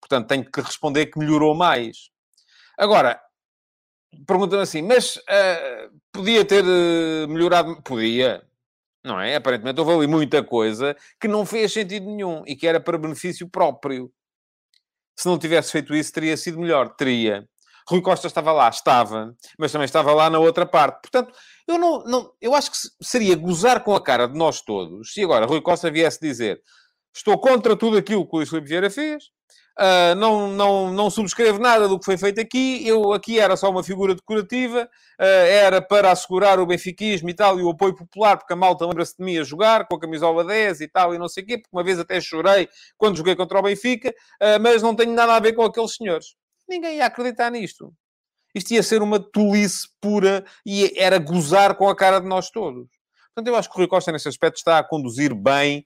Portanto, 0.00 0.26
tenho 0.26 0.44
que 0.44 0.60
responder 0.60 1.06
que 1.06 1.18
melhorou 1.18 1.54
mais. 1.54 2.10
Agora, 2.76 3.18
perguntam 4.26 4.58
assim, 4.58 4.82
mas 4.82 5.16
uh, 5.16 6.00
podia 6.12 6.44
ter 6.44 6.64
uh, 6.64 7.28
melhorado? 7.28 7.80
Podia, 7.82 8.44
não 9.04 9.20
é? 9.20 9.36
Aparentemente 9.36 9.80
houve 9.80 9.92
ali 9.92 10.06
muita 10.08 10.42
coisa 10.42 10.96
que 11.20 11.28
não 11.28 11.46
fez 11.46 11.72
sentido 11.72 12.06
nenhum 12.06 12.42
e 12.48 12.56
que 12.56 12.66
era 12.66 12.80
para 12.80 12.98
benefício 12.98 13.48
próprio. 13.48 14.12
Se 15.16 15.26
não 15.26 15.38
tivesse 15.38 15.72
feito 15.72 15.94
isso, 15.94 16.12
teria 16.12 16.36
sido 16.36 16.58
melhor. 16.58 16.94
Teria. 16.94 17.46
Rui 17.88 18.00
Costa 18.00 18.26
estava 18.26 18.50
lá, 18.50 18.68
estava, 18.68 19.34
mas 19.58 19.70
também 19.70 19.84
estava 19.84 20.12
lá 20.14 20.30
na 20.30 20.38
outra 20.38 20.64
parte. 20.64 21.02
Portanto, 21.02 21.34
eu 21.68 21.78
não, 21.78 22.02
não 22.04 22.32
eu 22.40 22.54
acho 22.54 22.70
que 22.70 22.76
seria 23.02 23.36
gozar 23.36 23.84
com 23.84 23.94
a 23.94 24.02
cara 24.02 24.26
de 24.26 24.36
nós 24.38 24.62
todos 24.62 25.12
se 25.12 25.22
agora 25.22 25.46
Rui 25.46 25.60
Costa 25.60 25.90
viesse 25.90 26.18
dizer 26.20 26.60
estou 27.14 27.38
contra 27.38 27.76
tudo 27.76 27.96
aquilo 27.96 28.26
que 28.26 28.34
o 28.34 28.36
Luís 28.36 28.48
Filipe 28.48 28.68
Vieira 28.68 28.90
fez, 28.90 29.24
Uh, 29.76 30.14
não, 30.14 30.48
não, 30.50 30.92
não 30.92 31.10
subscrevo 31.10 31.58
nada 31.58 31.88
do 31.88 31.98
que 31.98 32.04
foi 32.04 32.16
feito 32.16 32.40
aqui. 32.40 32.86
Eu 32.86 33.12
aqui 33.12 33.40
era 33.40 33.56
só 33.56 33.68
uma 33.70 33.82
figura 33.82 34.14
decorativa, 34.14 34.84
uh, 34.84 35.24
era 35.24 35.82
para 35.82 36.12
assegurar 36.12 36.60
o 36.60 36.66
benfiquismo 36.66 37.28
e 37.28 37.34
tal, 37.34 37.58
e 37.58 37.62
o 37.62 37.70
apoio 37.70 37.94
popular, 37.94 38.36
porque 38.36 38.52
a 38.52 38.56
malta 38.56 38.86
lembra-se 38.86 39.16
de 39.16 39.24
mim 39.24 39.36
a 39.36 39.42
jogar 39.42 39.86
com 39.88 39.96
a 39.96 40.00
camisola 40.00 40.44
10 40.44 40.80
e 40.80 40.88
tal, 40.88 41.12
e 41.12 41.18
não 41.18 41.28
sei 41.28 41.42
o 41.42 41.46
quê, 41.46 41.58
porque 41.58 41.76
uma 41.76 41.82
vez 41.82 41.98
até 41.98 42.20
chorei 42.20 42.68
quando 42.96 43.16
joguei 43.16 43.34
contra 43.34 43.58
o 43.58 43.62
Benfica, 43.62 44.10
uh, 44.10 44.60
mas 44.60 44.80
não 44.80 44.94
tenho 44.94 45.12
nada 45.12 45.34
a 45.34 45.40
ver 45.40 45.54
com 45.54 45.64
aqueles 45.64 45.96
senhores. 45.96 46.36
Ninguém 46.68 46.98
ia 46.98 47.06
acreditar 47.06 47.50
nisto. 47.50 47.92
Isto 48.54 48.74
ia 48.74 48.82
ser 48.84 49.02
uma 49.02 49.18
tolice 49.18 49.88
pura 50.00 50.44
e 50.64 50.92
era 50.96 51.18
gozar 51.18 51.74
com 51.74 51.88
a 51.88 51.96
cara 51.96 52.20
de 52.20 52.28
nós 52.28 52.48
todos. 52.48 52.88
Portanto, 53.34 53.48
eu 53.48 53.56
acho 53.56 53.68
que 53.68 53.74
o 53.74 53.78
Rui 53.78 53.88
Costa, 53.88 54.12
nesse 54.12 54.28
aspecto, 54.28 54.58
está 54.58 54.78
a 54.78 54.84
conduzir 54.84 55.34
bem 55.34 55.84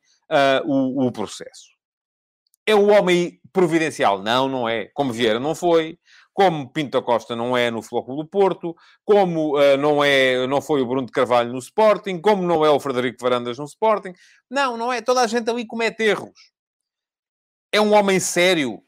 o, 0.65 1.07
o 1.07 1.13
processo. 1.13 1.69
É 2.67 2.75
o 2.75 2.89
homem 2.89 3.41
providencial? 3.53 4.23
Não, 4.23 4.49
não 4.49 4.69
é. 4.69 4.87
Como 4.95 5.13
Vieira 5.13 5.41
não 5.41 5.55
foi, 5.55 5.99
como 6.39 6.71
Pinto 6.71 7.03
Costa 7.03 7.35
não 7.35 7.57
é 7.57 7.71
no 7.71 7.83
Flóculo 7.83 8.23
do 8.23 8.29
Porto, 8.29 8.77
como 9.05 9.59
uh, 9.59 9.77
não, 9.77 10.05
é, 10.05 10.47
não 10.47 10.61
foi 10.61 10.81
o 10.81 10.87
Bruno 10.87 11.07
de 11.07 11.13
Carvalho 11.13 11.53
no 11.53 11.59
Sporting, 11.59 12.21
como 12.21 12.45
não 12.45 12.65
é 12.65 12.71
o 12.71 12.79
Frederico 12.79 13.19
Varandas 13.21 13.59
no 13.59 13.65
Sporting. 13.65 14.13
Não, 14.49 14.77
não 14.77 14.93
é. 14.93 15.03
Toda 15.03 15.23
a 15.23 15.27
gente 15.27 15.51
ali 15.51 15.67
comete 15.67 16.05
erros. 16.05 16.53
É 17.73 17.81
um 17.81 17.93
homem 17.93 18.21
sério? 18.21 18.81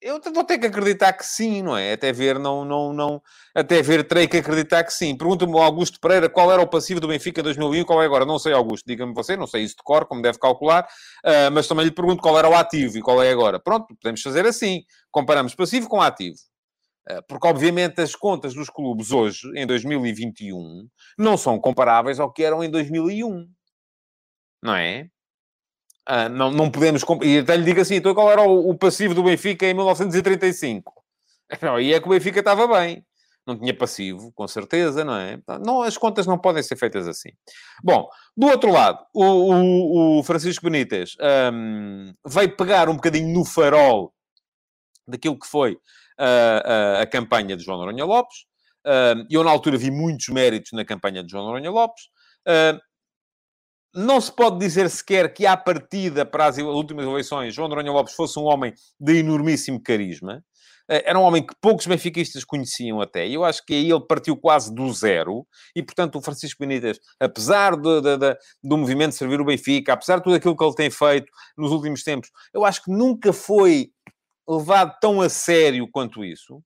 Eu 0.00 0.20
vou 0.34 0.44
ter 0.44 0.58
que 0.58 0.66
acreditar 0.66 1.12
que 1.14 1.24
sim, 1.24 1.62
não 1.62 1.76
é? 1.76 1.94
Até 1.94 2.12
ver, 2.12 2.38
não, 2.38 2.64
não, 2.64 2.92
não... 2.92 3.22
Até 3.54 3.80
ver, 3.80 4.06
terei 4.06 4.28
que 4.28 4.36
acreditar 4.36 4.84
que 4.84 4.92
sim. 4.92 5.16
Pergunta-me 5.16 5.54
o 5.54 5.58
Augusto 5.58 5.98
Pereira 5.98 6.28
qual 6.28 6.52
era 6.52 6.60
o 6.60 6.66
passivo 6.66 7.00
do 7.00 7.08
Benfica 7.08 7.42
2001 7.42 7.84
qual 7.84 8.02
é 8.02 8.04
agora. 8.04 8.26
Não 8.26 8.38
sei, 8.38 8.52
Augusto, 8.52 8.84
diga-me 8.86 9.14
você, 9.14 9.36
não 9.36 9.46
sei 9.46 9.62
isso 9.64 9.76
de 9.76 9.82
cor, 9.82 10.04
como 10.06 10.20
deve 10.20 10.38
calcular, 10.38 10.84
uh, 11.24 11.50
mas 11.50 11.66
também 11.66 11.86
lhe 11.86 11.90
pergunto 11.90 12.22
qual 12.22 12.38
era 12.38 12.48
o 12.48 12.54
ativo 12.54 12.98
e 12.98 13.00
qual 13.00 13.22
é 13.22 13.30
agora. 13.30 13.58
Pronto, 13.58 13.96
podemos 14.00 14.20
fazer 14.20 14.44
assim. 14.44 14.82
Comparamos 15.10 15.54
passivo 15.54 15.88
com 15.88 16.00
ativo. 16.00 16.36
Uh, 17.10 17.22
porque, 17.26 17.46
obviamente, 17.46 18.00
as 18.00 18.14
contas 18.14 18.52
dos 18.52 18.68
clubes 18.68 19.10
hoje, 19.12 19.50
em 19.56 19.66
2021, 19.66 20.88
não 21.18 21.38
são 21.38 21.58
comparáveis 21.58 22.20
ao 22.20 22.30
que 22.30 22.44
eram 22.44 22.62
em 22.62 22.70
2001. 22.70 23.48
Não 24.62 24.74
é? 24.74 25.08
Ah, 26.06 26.28
não, 26.28 26.50
não 26.50 26.70
podemos... 26.70 27.02
E 27.22 27.38
até 27.38 27.56
lhe 27.56 27.64
digo 27.64 27.80
assim, 27.80 27.96
então 27.96 28.14
qual 28.14 28.30
era 28.30 28.42
o, 28.42 28.70
o 28.70 28.78
passivo 28.78 29.14
do 29.14 29.24
Benfica 29.24 29.66
em 29.66 29.74
1935? 29.74 30.92
Não, 31.62 31.80
e 31.80 31.94
é 31.94 32.00
que 32.00 32.06
o 32.06 32.10
Benfica 32.10 32.40
estava 32.40 32.66
bem. 32.66 33.04
Não 33.46 33.56
tinha 33.56 33.72
passivo, 33.72 34.32
com 34.32 34.48
certeza, 34.48 35.04
não 35.04 35.14
é? 35.14 35.38
Não, 35.64 35.80
as 35.80 35.96
contas 35.96 36.26
não 36.26 36.36
podem 36.36 36.60
ser 36.64 36.74
feitas 36.76 37.06
assim. 37.06 37.28
Bom, 37.80 38.08
do 38.36 38.48
outro 38.48 38.72
lado, 38.72 38.98
o, 39.14 39.24
o, 39.24 40.18
o 40.18 40.22
Francisco 40.24 40.68
Benítez 40.68 41.14
um, 41.52 42.12
veio 42.26 42.56
pegar 42.56 42.88
um 42.88 42.96
bocadinho 42.96 43.32
no 43.32 43.44
farol 43.44 44.12
daquilo 45.06 45.38
que 45.38 45.46
foi 45.46 45.74
uh, 45.74 47.00
a 47.00 47.06
campanha 47.06 47.56
de 47.56 47.62
João 47.62 47.78
Noronha 47.78 48.04
Lopes. 48.04 48.38
Uh, 48.84 49.24
eu, 49.30 49.44
na 49.44 49.50
altura, 49.52 49.78
vi 49.78 49.92
muitos 49.92 50.28
méritos 50.28 50.72
na 50.72 50.84
campanha 50.84 51.22
de 51.22 51.30
João 51.30 51.44
Noronha 51.44 51.70
Lopes. 51.70 52.04
Uh, 52.48 52.80
não 53.96 54.20
se 54.20 54.30
pode 54.30 54.58
dizer 54.58 54.90
sequer 54.90 55.32
que, 55.32 55.46
à 55.46 55.56
partida 55.56 56.26
para 56.26 56.46
as 56.46 56.58
últimas 56.58 57.06
eleições, 57.06 57.54
João 57.54 57.68
Noronha 57.68 57.90
Lopes 57.90 58.14
fosse 58.14 58.38
um 58.38 58.44
homem 58.44 58.74
de 59.00 59.16
enormíssimo 59.20 59.82
carisma. 59.82 60.44
Eh, 60.86 61.02
era 61.06 61.18
um 61.18 61.22
homem 61.22 61.44
que 61.44 61.54
poucos 61.62 61.86
benfiquistas 61.86 62.44
conheciam 62.44 63.00
até. 63.00 63.26
E 63.26 63.32
eu 63.32 63.42
acho 63.42 63.64
que 63.64 63.72
aí 63.72 63.90
ele 63.90 64.06
partiu 64.06 64.36
quase 64.36 64.72
do 64.74 64.92
zero. 64.92 65.46
E, 65.74 65.82
portanto, 65.82 66.18
o 66.18 66.20
Francisco 66.20 66.60
Benítez, 66.60 67.00
apesar 67.18 67.74
do, 67.74 68.02
do, 68.02 68.18
do 68.62 68.76
movimento 68.76 69.12
de 69.12 69.16
servir 69.16 69.40
o 69.40 69.46
Benfica, 69.46 69.94
apesar 69.94 70.18
de 70.18 70.24
tudo 70.24 70.36
aquilo 70.36 70.54
que 70.54 70.64
ele 70.64 70.74
tem 70.74 70.90
feito 70.90 71.32
nos 71.56 71.72
últimos 71.72 72.02
tempos, 72.02 72.30
eu 72.52 72.66
acho 72.66 72.84
que 72.84 72.90
nunca 72.90 73.32
foi 73.32 73.88
levado 74.46 74.94
tão 75.00 75.22
a 75.22 75.30
sério 75.30 75.88
quanto 75.90 76.22
isso 76.22 76.62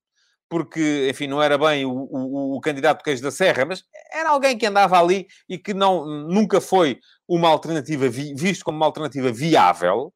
porque, 0.51 1.07
enfim, 1.09 1.27
não 1.27 1.41
era 1.41 1.57
bem 1.57 1.85
o, 1.85 1.91
o, 1.91 2.57
o 2.57 2.59
candidato 2.59 3.01
queijo 3.01 3.23
da 3.23 3.31
Serra, 3.31 3.63
mas 3.63 3.85
era 4.13 4.31
alguém 4.31 4.57
que 4.57 4.65
andava 4.65 4.99
ali 4.99 5.25
e 5.47 5.57
que 5.57 5.73
não, 5.73 6.05
nunca 6.27 6.59
foi 6.59 6.99
uma 7.25 7.47
alternativa, 7.47 8.09
vi, 8.09 8.33
visto 8.35 8.65
como 8.65 8.75
uma 8.75 8.85
alternativa 8.85 9.31
viável, 9.31 10.13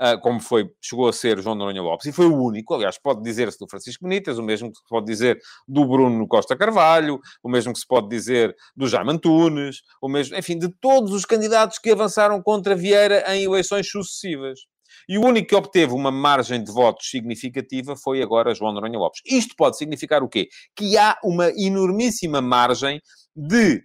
uh, 0.00 0.20
como 0.20 0.38
foi, 0.38 0.70
chegou 0.80 1.08
a 1.08 1.12
ser 1.12 1.42
João 1.42 1.56
Noronha 1.56 1.82
Lopes, 1.82 2.06
e 2.06 2.12
foi 2.12 2.26
o 2.26 2.36
único, 2.40 2.72
aliás, 2.72 3.00
pode 3.02 3.20
dizer-se 3.20 3.58
do 3.58 3.68
Francisco 3.68 4.04
Benítez, 4.04 4.38
o 4.38 4.44
mesmo 4.44 4.70
que 4.70 4.78
se 4.78 4.84
pode 4.88 5.06
dizer 5.06 5.36
do 5.66 5.84
Bruno 5.84 6.28
Costa 6.28 6.56
Carvalho, 6.56 7.18
o 7.42 7.48
mesmo 7.48 7.72
que 7.72 7.80
se 7.80 7.86
pode 7.86 8.08
dizer 8.08 8.54
do 8.76 8.86
Jaime 8.86 9.10
Antunes, 9.10 9.78
o 10.00 10.08
mesmo, 10.08 10.36
enfim, 10.36 10.56
de 10.56 10.68
todos 10.80 11.12
os 11.12 11.24
candidatos 11.24 11.80
que 11.80 11.90
avançaram 11.90 12.40
contra 12.40 12.76
Vieira 12.76 13.24
em 13.34 13.42
eleições 13.42 13.90
sucessivas. 13.90 14.60
E 15.08 15.18
o 15.18 15.24
único 15.24 15.48
que 15.48 15.54
obteve 15.54 15.92
uma 15.92 16.10
margem 16.10 16.62
de 16.62 16.72
votos 16.72 17.08
significativa 17.08 17.94
foi 17.96 18.22
agora 18.22 18.54
João 18.54 18.72
Noronha 18.72 18.98
Lopes. 18.98 19.20
Isto 19.24 19.54
pode 19.56 19.76
significar 19.76 20.22
o 20.22 20.28
quê? 20.28 20.48
Que 20.76 20.96
há 20.96 21.18
uma 21.22 21.50
enormíssima 21.50 22.40
margem 22.40 23.00
de 23.34 23.82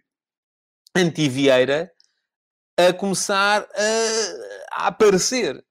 anti-Vieira 0.96 1.90
a 2.78 2.94
começar 2.94 3.62
a, 3.62 4.84
a 4.84 4.88
aparecer, 4.88 5.64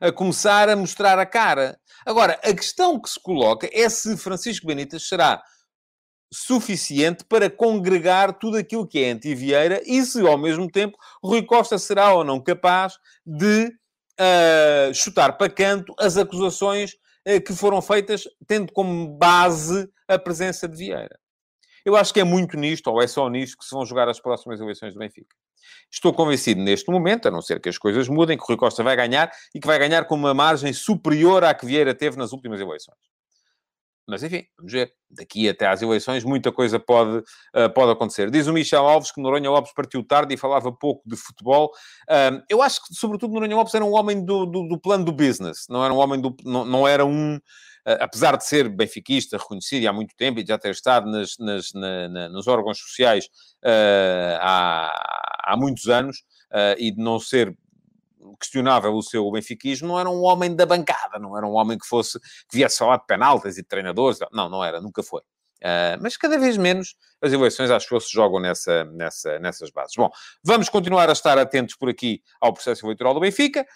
a 0.00 0.12
começar 0.12 0.68
a 0.68 0.76
mostrar 0.76 1.18
a 1.18 1.26
cara. 1.26 1.78
Agora, 2.06 2.34
a 2.42 2.54
questão 2.54 3.00
que 3.00 3.08
se 3.08 3.20
coloca 3.20 3.68
é 3.72 3.88
se 3.88 4.16
Francisco 4.16 4.66
Benítez 4.66 5.08
será 5.08 5.42
suficiente 6.32 7.24
para 7.24 7.48
congregar 7.48 8.38
tudo 8.38 8.56
aquilo 8.56 8.86
que 8.86 8.98
é 8.98 9.12
anti-Vieira 9.12 9.80
e 9.86 10.02
se, 10.04 10.20
ao 10.26 10.36
mesmo 10.36 10.68
tempo, 10.68 10.98
Rui 11.22 11.42
Costa 11.44 11.78
será 11.78 12.12
ou 12.12 12.24
não 12.24 12.42
capaz 12.42 12.94
de 13.24 13.72
uh, 14.20 14.94
chutar 14.94 15.36
para 15.36 15.52
canto 15.52 15.94
as 15.98 16.16
acusações 16.16 16.92
uh, 17.26 17.40
que 17.44 17.54
foram 17.54 17.80
feitas, 17.82 18.24
tendo 18.46 18.72
como 18.72 19.08
base 19.16 19.88
a 20.08 20.18
presença 20.18 20.68
de 20.68 20.76
Vieira. 20.76 21.18
Eu 21.84 21.96
acho 21.96 22.14
que 22.14 22.20
é 22.20 22.24
muito 22.24 22.56
nisto, 22.56 22.86
ou 22.88 23.02
é 23.02 23.06
só 23.06 23.28
nisto, 23.28 23.58
que 23.58 23.64
se 23.64 23.72
vão 23.72 23.84
jogar 23.84 24.08
as 24.08 24.18
próximas 24.18 24.60
eleições 24.60 24.94
do 24.94 24.98
Benfica. 24.98 25.36
Estou 25.90 26.12
convencido 26.12 26.60
neste 26.62 26.90
momento, 26.90 27.28
a 27.28 27.30
não 27.30 27.42
ser 27.42 27.60
que 27.60 27.68
as 27.68 27.78
coisas 27.78 28.08
mudem, 28.08 28.36
que 28.36 28.42
o 28.42 28.46
Rui 28.46 28.56
Costa 28.56 28.82
vai 28.82 28.96
ganhar 28.96 29.30
e 29.54 29.60
que 29.60 29.66
vai 29.66 29.78
ganhar 29.78 30.04
com 30.04 30.14
uma 30.14 30.34
margem 30.34 30.72
superior 30.72 31.44
à 31.44 31.54
que 31.54 31.66
Vieira 31.66 31.94
teve 31.94 32.16
nas 32.16 32.32
últimas 32.32 32.60
eleições. 32.60 32.98
Mas 34.06 34.22
enfim, 34.22 34.44
vamos 34.56 34.72
ver. 34.72 34.92
Daqui 35.10 35.48
até 35.48 35.66
às 35.66 35.80
eleições, 35.80 36.24
muita 36.24 36.52
coisa 36.52 36.78
pode, 36.78 37.18
uh, 37.18 37.70
pode 37.74 37.92
acontecer. 37.92 38.30
Diz 38.30 38.46
o 38.46 38.52
Michel 38.52 38.86
Alves 38.86 39.10
que 39.10 39.20
Noronha 39.20 39.50
Lopes 39.50 39.72
partiu 39.72 40.04
tarde 40.04 40.34
e 40.34 40.36
falava 40.36 40.70
pouco 40.72 41.02
de 41.06 41.16
futebol. 41.16 41.70
Uh, 42.10 42.42
eu 42.50 42.60
acho 42.60 42.82
que, 42.82 42.94
sobretudo, 42.94 43.32
Noronha 43.32 43.56
Lopes 43.56 43.74
era 43.74 43.84
um 43.84 43.94
homem 43.94 44.24
do, 44.24 44.44
do, 44.44 44.68
do, 44.68 44.78
plano 44.78 45.04
do 45.04 45.12
business, 45.12 45.66
não 45.70 45.84
era 45.84 45.94
um 45.94 45.98
homem 45.98 46.20
do. 46.20 46.34
Não, 46.44 46.64
não 46.64 46.86
era 46.88 47.04
um. 47.04 47.36
Uh, 47.36 48.00
apesar 48.00 48.36
de 48.36 48.44
ser 48.44 48.68
benfiquista, 48.68 49.38
reconhecido 49.38 49.86
há 49.86 49.92
muito 49.92 50.14
tempo 50.16 50.40
e 50.40 50.46
já 50.46 50.58
ter 50.58 50.70
estado 50.70 51.10
nas, 51.10 51.38
nas, 51.38 51.72
na, 51.74 52.08
na, 52.08 52.28
nos 52.28 52.46
órgãos 52.46 52.78
sociais 52.78 53.28
há, 54.40 55.52
há 55.52 55.56
muitos 55.56 55.88
anos 55.88 56.24
e 56.78 56.90
de 56.90 57.02
não 57.02 57.18
ser 57.18 57.54
questionável 58.38 58.94
o 58.94 59.02
seu 59.02 59.30
benfiquismo, 59.30 59.88
não 59.88 60.00
era 60.00 60.10
um 60.10 60.22
homem 60.22 60.54
da 60.54 60.66
bancada, 60.66 61.18
não 61.18 61.36
era 61.36 61.46
um 61.46 61.52
homem 61.52 61.78
que 61.78 61.86
fosse, 61.86 62.18
que 62.20 62.56
viesse 62.56 62.78
falar 62.78 62.98
de 62.98 63.06
penaltas 63.06 63.58
e 63.58 63.62
de 63.62 63.68
treinadores, 63.68 64.18
não, 64.32 64.48
não 64.48 64.64
era, 64.64 64.80
nunca 64.80 65.02
foi. 65.02 65.22
Uh, 65.64 65.96
mas 66.02 66.14
cada 66.14 66.38
vez 66.38 66.58
menos 66.58 66.94
as 67.22 67.32
eleições, 67.32 67.70
acho 67.70 67.88
que 67.88 68.00
se 68.00 68.12
jogam 68.12 68.38
nessa, 68.38 68.84
nessa, 68.84 69.38
nessas 69.38 69.70
bases. 69.70 69.94
Bom, 69.96 70.10
vamos 70.44 70.68
continuar 70.68 71.08
a 71.08 71.12
estar 71.12 71.38
atentos 71.38 71.74
por 71.74 71.88
aqui 71.88 72.22
ao 72.38 72.52
processo 72.52 72.84
eleitoral 72.84 73.14
do 73.14 73.20
Benfica. 73.20 73.66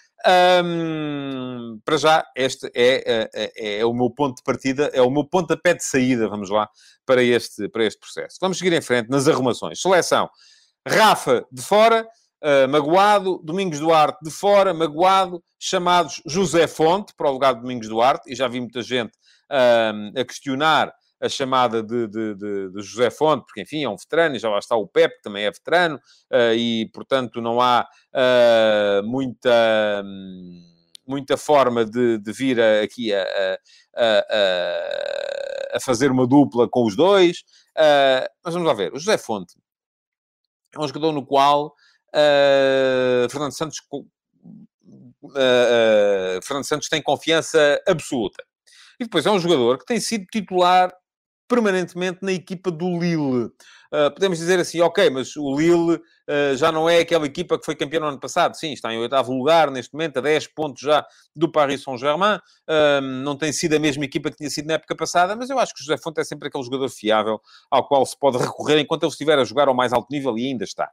Um, 0.63 1.79
para 1.83 1.97
já, 1.97 2.23
este 2.35 2.69
é, 2.75 3.27
é, 3.33 3.79
é, 3.79 3.85
o 3.85 3.91
meu 3.91 4.11
ponto 4.11 4.37
de 4.37 4.43
partida, 4.43 4.91
é 4.93 5.01
o 5.01 5.09
meu 5.09 5.25
pontapé 5.25 5.73
de 5.73 5.83
saída, 5.83 6.29
vamos 6.29 6.51
lá, 6.51 6.69
para 7.07 7.23
este, 7.23 7.67
para 7.69 7.83
este 7.83 7.99
processo. 7.99 8.37
Vamos 8.39 8.59
seguir 8.59 8.73
em 8.73 8.81
frente 8.81 9.09
nas 9.09 9.27
arrumações. 9.27 9.81
Seleção. 9.81 10.29
Rafa 10.87 11.43
de 11.51 11.61
fora, 11.63 12.07
uh, 12.43 12.67
magoado, 12.69 13.39
Domingos 13.43 13.79
Duarte 13.79 14.19
de 14.23 14.31
fora, 14.31 14.73
magoado, 14.73 15.43
chamados 15.59 16.21
José 16.25 16.67
Fonte 16.67 17.13
para 17.15 17.29
o 17.29 17.33
lugar 17.33 17.53
de 17.55 17.61
Domingos 17.61 17.87
Duarte, 17.87 18.31
e 18.31 18.35
já 18.35 18.47
vi 18.47 18.59
muita 18.59 18.81
gente 18.81 19.11
uh, 19.49 20.19
a 20.19 20.25
questionar 20.25 20.93
a 21.21 21.27
chamada 21.27 21.83
de, 21.83 22.07
de, 22.07 22.35
de, 22.35 22.69
de, 22.71 22.81
José 22.81 23.09
Fonte, 23.09 23.45
porque, 23.45 23.61
enfim, 23.61 23.83
é 23.83 23.89
um 23.89 23.97
veterano, 23.97 24.35
e 24.35 24.39
já 24.39 24.49
lá 24.49 24.57
está 24.57 24.75
o 24.75 24.87
Pep, 24.87 25.15
que 25.15 25.21
também 25.21 25.43
é 25.43 25.51
veterano, 25.51 25.97
uh, 25.97 26.53
e, 26.55 26.89
portanto, 26.93 27.41
não 27.41 27.59
há 27.59 27.87
muita... 29.03 30.01
Um, 30.03 30.69
muita 31.09 31.35
forma 31.35 31.83
de, 31.83 32.19
vir 32.27 32.61
a, 32.61 32.83
aqui 32.83 33.11
a, 33.11 33.23
a, 33.23 34.03
a, 34.05 35.77
a, 35.77 35.79
fazer 35.79 36.11
uma 36.11 36.27
dupla 36.27 36.69
com 36.69 36.85
os 36.85 36.95
dois. 36.95 37.39
Uh, 37.75 38.29
mas 38.45 38.53
vamos 38.53 38.67
lá 38.67 38.75
ver. 38.75 38.93
O 38.93 38.99
José 38.99 39.17
Fonte 39.17 39.55
é 40.75 40.79
um 40.79 40.87
jogador 40.87 41.11
no 41.11 41.25
qual 41.25 41.73
Uh, 42.13 43.29
Fernando 43.29 43.51
Santos 43.53 43.77
uh, 45.23 46.41
Fernando 46.43 46.65
Santos 46.65 46.89
tem 46.89 47.01
confiança 47.01 47.81
absoluta. 47.87 48.43
E 48.99 49.05
depois 49.05 49.25
é 49.25 49.31
um 49.31 49.39
jogador 49.39 49.77
que 49.77 49.85
tem 49.85 49.99
sido 49.99 50.25
titular 50.25 50.91
permanentemente 51.47 52.19
na 52.21 52.31
equipa 52.31 52.69
do 52.69 52.99
Lille. 52.99 53.45
Uh, 53.91 54.11
podemos 54.13 54.37
dizer 54.37 54.59
assim, 54.59 54.81
ok, 54.81 55.09
mas 55.09 55.35
o 55.35 55.55
Lille 55.57 55.95
uh, 55.95 56.55
já 56.55 56.71
não 56.71 56.87
é 56.87 56.99
aquela 56.99 57.25
equipa 57.25 57.57
que 57.57 57.65
foi 57.65 57.75
campeão 57.75 58.01
no 58.01 58.07
ano 58.07 58.19
passado. 58.19 58.55
Sim, 58.55 58.71
está 58.71 58.93
em 58.93 58.99
oitavo 58.99 59.33
lugar 59.33 59.71
neste 59.71 59.93
momento, 59.93 60.17
a 60.17 60.21
10 60.21 60.47
pontos 60.47 60.83
já 60.83 61.03
do 61.35 61.51
Paris 61.51 61.81
Saint-Germain. 61.81 62.35
Uh, 62.69 63.01
não 63.01 63.35
tem 63.35 63.51
sido 63.51 63.75
a 63.75 63.79
mesma 63.79 64.05
equipa 64.05 64.29
que 64.29 64.37
tinha 64.37 64.49
sido 64.49 64.67
na 64.67 64.75
época 64.75 64.95
passada, 64.95 65.35
mas 65.35 65.49
eu 65.49 65.57
acho 65.57 65.73
que 65.73 65.81
o 65.81 65.83
José 65.83 65.97
Fonte 65.97 66.21
é 66.21 66.23
sempre 66.23 66.49
aquele 66.49 66.63
jogador 66.63 66.87
fiável 66.89 67.41
ao 67.71 67.87
qual 67.87 68.05
se 68.05 68.17
pode 68.17 68.37
recorrer 68.37 68.79
enquanto 68.79 69.03
ele 69.03 69.11
estiver 69.11 69.39
a 69.39 69.43
jogar 69.43 69.67
ao 69.67 69.73
mais 69.73 69.91
alto 69.91 70.07
nível 70.11 70.37
e 70.37 70.45
ainda 70.45 70.65
está. 70.65 70.91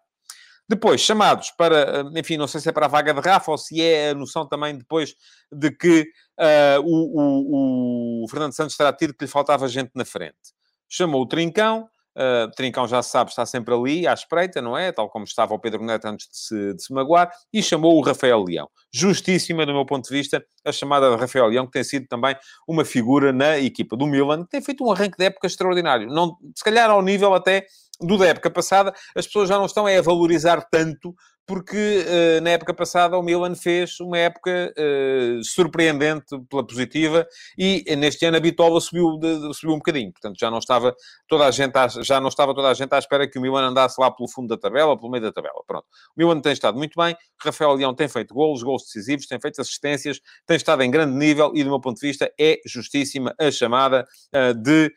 Depois, 0.68 1.00
chamados 1.00 1.52
para, 1.52 2.04
enfim, 2.16 2.36
não 2.36 2.48
sei 2.48 2.60
se 2.60 2.68
é 2.68 2.72
para 2.72 2.86
a 2.86 2.88
vaga 2.88 3.14
de 3.14 3.20
Rafa 3.20 3.52
ou 3.52 3.58
se 3.58 3.80
é 3.80 4.10
a 4.10 4.14
noção 4.14 4.46
também 4.46 4.76
depois 4.76 5.14
de 5.52 5.70
que 5.70 6.02
uh, 6.40 6.80
o, 6.84 8.22
o, 8.22 8.24
o, 8.24 8.28
Fernando 8.28 8.52
Santos 8.52 8.76
terá 8.76 8.92
tido 8.92 9.14
que 9.14 9.24
lhe 9.24 9.30
faltava 9.30 9.68
gente 9.68 9.92
na 9.94 10.04
frente. 10.04 10.54
Chamou 10.88 11.22
o 11.22 11.26
Trincão, 11.26 11.88
Uh, 12.16 12.50
Trincão 12.56 12.88
já 12.88 13.02
sabe, 13.02 13.28
está 13.28 13.44
sempre 13.44 13.74
ali 13.74 14.06
à 14.08 14.14
espreita, 14.14 14.62
não 14.62 14.76
é? 14.76 14.90
Tal 14.90 15.06
como 15.10 15.26
estava 15.26 15.52
o 15.52 15.58
Pedro 15.58 15.84
Neto 15.84 16.06
antes 16.06 16.26
de 16.26 16.38
se, 16.38 16.74
de 16.74 16.82
se 16.82 16.90
magoar, 16.90 17.30
e 17.52 17.62
chamou 17.62 17.94
o 17.94 18.00
Rafael 18.00 18.42
Leão. 18.42 18.70
Justíssima, 18.90 19.66
do 19.66 19.74
meu 19.74 19.84
ponto 19.84 20.08
de 20.08 20.16
vista, 20.16 20.42
a 20.64 20.72
chamada 20.72 21.10
de 21.10 21.16
Rafael 21.20 21.46
Leão, 21.46 21.66
que 21.66 21.72
tem 21.72 21.84
sido 21.84 22.06
também 22.08 22.34
uma 22.66 22.86
figura 22.86 23.34
na 23.34 23.58
equipa 23.58 23.98
do 23.98 24.06
Milan, 24.06 24.44
que 24.44 24.50
tem 24.50 24.62
feito 24.62 24.82
um 24.82 24.90
arranque 24.90 25.18
de 25.18 25.26
época 25.26 25.46
extraordinário. 25.46 26.06
Não, 26.08 26.38
se 26.54 26.64
calhar 26.64 26.88
ao 26.88 27.02
nível 27.02 27.34
até 27.34 27.66
do 28.00 28.18
da 28.18 28.26
época 28.26 28.50
passada, 28.50 28.92
as 29.14 29.26
pessoas 29.26 29.48
já 29.48 29.56
não 29.56 29.66
estão 29.66 29.86
a 29.86 30.02
valorizar 30.02 30.60
tanto 30.70 31.14
porque 31.46 32.04
uh, 32.04 32.40
na 32.42 32.50
época 32.50 32.74
passada 32.74 33.16
o 33.16 33.22
Milan 33.22 33.54
fez 33.54 34.00
uma 34.00 34.18
época 34.18 34.74
uh, 34.76 35.44
surpreendente 35.44 36.26
pela 36.50 36.66
positiva 36.66 37.26
e 37.56 37.84
neste 37.96 38.26
ano 38.26 38.36
a 38.36 38.40
bitola 38.40 38.80
subiu, 38.80 39.16
de, 39.16 39.54
subiu 39.54 39.74
um 39.74 39.78
bocadinho. 39.78 40.12
Portanto, 40.12 40.36
já 40.38 40.50
não, 40.50 40.58
estava 40.58 40.94
toda 41.28 41.46
a 41.46 41.50
gente 41.52 41.76
à, 41.76 41.86
já 41.86 42.20
não 42.20 42.28
estava 42.28 42.52
toda 42.52 42.68
a 42.68 42.74
gente 42.74 42.92
à 42.92 42.98
espera 42.98 43.30
que 43.30 43.38
o 43.38 43.42
Milan 43.42 43.68
andasse 43.68 44.00
lá 44.00 44.10
pelo 44.10 44.28
fundo 44.28 44.48
da 44.48 44.56
tabela, 44.56 44.98
pelo 44.98 45.10
meio 45.10 45.22
da 45.22 45.32
tabela. 45.32 45.62
Pronto. 45.66 45.86
O 46.16 46.18
Milan 46.18 46.40
tem 46.40 46.52
estado 46.52 46.76
muito 46.76 47.00
bem, 47.00 47.16
Rafael 47.40 47.74
Leão 47.74 47.94
tem 47.94 48.08
feito 48.08 48.34
golos, 48.34 48.64
golos 48.64 48.82
decisivos, 48.82 49.26
tem 49.26 49.40
feito 49.40 49.60
assistências, 49.60 50.20
tem 50.44 50.56
estado 50.56 50.82
em 50.82 50.90
grande 50.90 51.16
nível 51.16 51.52
e, 51.54 51.62
do 51.62 51.70
meu 51.70 51.80
ponto 51.80 52.00
de 52.00 52.06
vista, 52.06 52.30
é 52.38 52.58
justíssima 52.66 53.32
a 53.38 53.50
chamada 53.50 54.04
uh, 54.34 54.54
de 54.54 54.92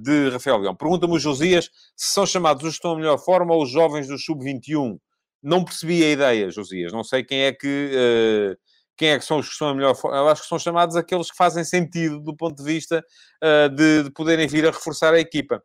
de 0.00 0.28
Rafael 0.30 0.58
Leão. 0.58 0.76
Pergunta-me 0.76 1.14
o 1.14 1.18
Josias 1.18 1.68
se 1.96 2.12
são 2.12 2.24
chamados 2.24 2.62
os 2.62 2.68
que 2.68 2.74
estão 2.74 2.92
a 2.92 2.96
melhor 2.96 3.18
forma 3.18 3.52
ou 3.52 3.64
os 3.64 3.68
jovens 3.68 4.06
do 4.06 4.16
Sub-21. 4.16 4.96
Não 5.42 5.64
percebi 5.64 6.04
a 6.04 6.10
ideia, 6.10 6.50
Josias. 6.50 6.92
Não 6.92 7.04
sei 7.04 7.24
quem 7.24 7.42
é 7.42 7.52
que... 7.52 8.56
Uh, 8.56 8.68
quem 8.98 9.10
é 9.10 9.18
que 9.18 9.24
são 9.24 9.38
os 9.38 9.48
que 9.48 9.54
são 9.54 9.68
a 9.68 9.74
melhor? 9.74 9.96
Eu 10.04 10.28
acho 10.28 10.42
que 10.42 10.48
são 10.48 10.58
chamados 10.58 10.96
aqueles 10.96 11.30
que 11.30 11.36
fazem 11.36 11.62
sentido 11.62 12.18
do 12.20 12.36
ponto 12.36 12.56
de 12.56 12.64
vista 12.64 13.02
uh, 13.42 13.68
de, 13.68 14.02
de, 14.02 14.10
poderem 14.10 14.48
vir 14.48 14.66
a 14.66 14.72
reforçar 14.72 15.14
a 15.14 15.20
equipa. 15.20 15.62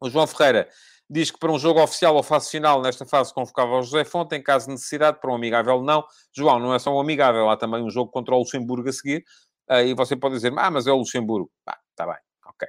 O 0.00 0.10
João 0.10 0.26
Ferreira 0.26 0.68
diz 1.08 1.30
que 1.30 1.38
para 1.38 1.52
um 1.52 1.58
jogo 1.58 1.80
oficial 1.80 2.16
ou 2.16 2.22
fase 2.24 2.50
final, 2.50 2.82
nesta 2.82 3.06
fase 3.06 3.32
convocava 3.32 3.78
o 3.78 3.82
José 3.82 4.04
Fonte, 4.04 4.34
em 4.34 4.42
caso 4.42 4.66
de 4.66 4.72
necessidade, 4.72 5.20
para 5.20 5.30
um 5.30 5.36
amigável 5.36 5.80
não. 5.80 6.04
João, 6.36 6.58
não 6.58 6.74
é 6.74 6.80
só 6.80 6.92
um 6.92 6.98
amigável, 6.98 7.48
há 7.48 7.56
também 7.56 7.80
um 7.80 7.90
jogo 7.90 8.10
contra 8.10 8.34
o 8.34 8.38
Luxemburgo 8.38 8.88
a 8.88 8.92
seguir. 8.92 9.24
Uh, 9.70 9.86
e 9.86 9.94
você 9.94 10.16
pode 10.16 10.34
dizer, 10.34 10.52
ah, 10.58 10.70
mas 10.70 10.88
é 10.88 10.92
o 10.92 10.96
Luxemburgo. 10.96 11.48
Está 11.90 12.06
bem, 12.06 12.20
ok. 12.44 12.68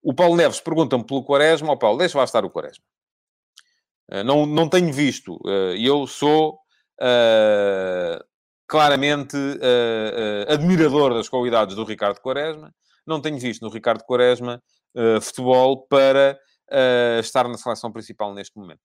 O 0.00 0.14
Paulo 0.14 0.36
Neves 0.36 0.60
pergunta-me 0.60 1.04
pelo 1.04 1.24
Quaresma. 1.24 1.70
Ó 1.70 1.72
oh, 1.72 1.76
Paulo, 1.76 1.98
deixa 1.98 2.16
lá 2.16 2.22
estar 2.22 2.44
o 2.44 2.50
Quaresma. 2.50 2.84
Eh, 4.10 4.22
não, 4.22 4.46
não 4.46 4.68
tenho 4.68 4.92
visto. 4.92 5.38
Eh, 5.46 5.76
eu 5.78 6.06
sou 6.06 6.58
uh, 7.00 8.24
claramente 8.66 9.36
uh, 9.36 10.48
uh, 10.48 10.52
admirador 10.52 11.14
das 11.14 11.28
qualidades 11.28 11.74
do 11.74 11.84
Ricardo 11.84 12.20
Quaresma. 12.20 12.74
Não 13.06 13.20
tenho 13.20 13.38
visto 13.38 13.62
no 13.62 13.70
Ricardo 13.70 14.02
Quaresma 14.04 14.62
futebol 15.20 15.86
para 15.88 16.38
estar 17.20 17.48
na 17.48 17.58
seleção 17.58 17.92
principal 17.92 18.32
neste 18.32 18.56
momento. 18.56 18.80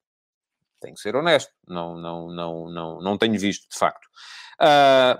Tenho 0.82 0.96
que 0.96 1.00
ser 1.00 1.16
honesto. 1.16 1.52
Não, 1.68 1.96
não, 1.96 2.28
não, 2.28 2.70
não, 2.70 3.00
não 3.00 3.18
tenho 3.18 3.40
visto, 3.40 3.70
de 3.72 3.78
facto. 3.78 4.08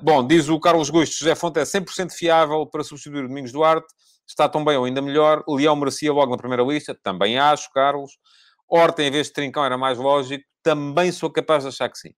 bom, 0.02 0.26
diz 0.26 0.50
o 0.50 0.60
Carlos 0.60 0.90
Gosto, 0.90 1.16
José 1.16 1.36
Fonte 1.36 1.60
é 1.60 1.64
100% 1.64 2.12
fiável 2.12 2.66
para 2.66 2.84
substituir 2.84 3.24
o 3.24 3.28
Domingos 3.28 3.54
Duarte. 3.54 3.88
Está 4.28 4.50
tão 4.50 4.66
bem 4.66 4.76
ou 4.76 4.84
ainda 4.84 5.02
melhor. 5.02 5.44
Leão 5.48 5.76
merecia 5.76 6.12
logo 6.12 6.32
na 6.32 6.38
primeira 6.38 6.64
lista. 6.64 6.98
Também 7.02 7.40
acho, 7.40 7.72
Carlos. 7.72 8.12
Horta, 8.70 9.04
em 9.04 9.12
vez 9.12 9.28
de 9.28 9.34
Trincão, 9.34 9.66
era 9.66 9.78
mais 9.78 9.98
lógico, 9.98 10.44
também 10.62 11.12
sou 11.12 11.32
capaz 11.32 11.64
de 11.64 11.70
achar 11.70 11.90
que 11.90 11.98
sim. 11.98 12.12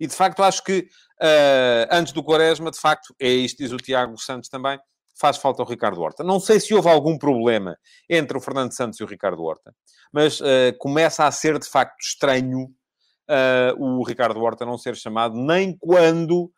E, 0.00 0.06
de 0.06 0.14
facto, 0.14 0.42
acho 0.42 0.64
que 0.64 0.80
uh, 0.80 1.86
antes 1.90 2.12
do 2.12 2.24
Quaresma, 2.24 2.70
de 2.70 2.80
facto, 2.80 3.14
é 3.20 3.28
isto, 3.28 3.58
diz 3.58 3.70
o 3.70 3.76
Tiago 3.76 4.18
Santos 4.18 4.48
também, 4.48 4.78
faz 5.20 5.36
falta 5.36 5.62
o 5.62 5.66
Ricardo 5.66 6.00
Horta. 6.00 6.24
Não 6.24 6.40
sei 6.40 6.58
se 6.58 6.72
houve 6.72 6.88
algum 6.88 7.18
problema 7.18 7.76
entre 8.08 8.38
o 8.38 8.40
Fernando 8.40 8.74
Santos 8.74 8.98
e 8.98 9.04
o 9.04 9.06
Ricardo 9.06 9.42
Horta, 9.42 9.74
mas 10.10 10.40
uh, 10.40 10.44
começa 10.78 11.26
a 11.26 11.30
ser, 11.30 11.58
de 11.58 11.68
facto, 11.68 12.00
estranho 12.00 12.64
uh, 12.64 13.78
o 13.78 14.02
Ricardo 14.02 14.40
Horta 14.40 14.64
não 14.64 14.78
ser 14.78 14.96
chamado 14.96 15.34
nem 15.34 15.76
quando 15.76 16.50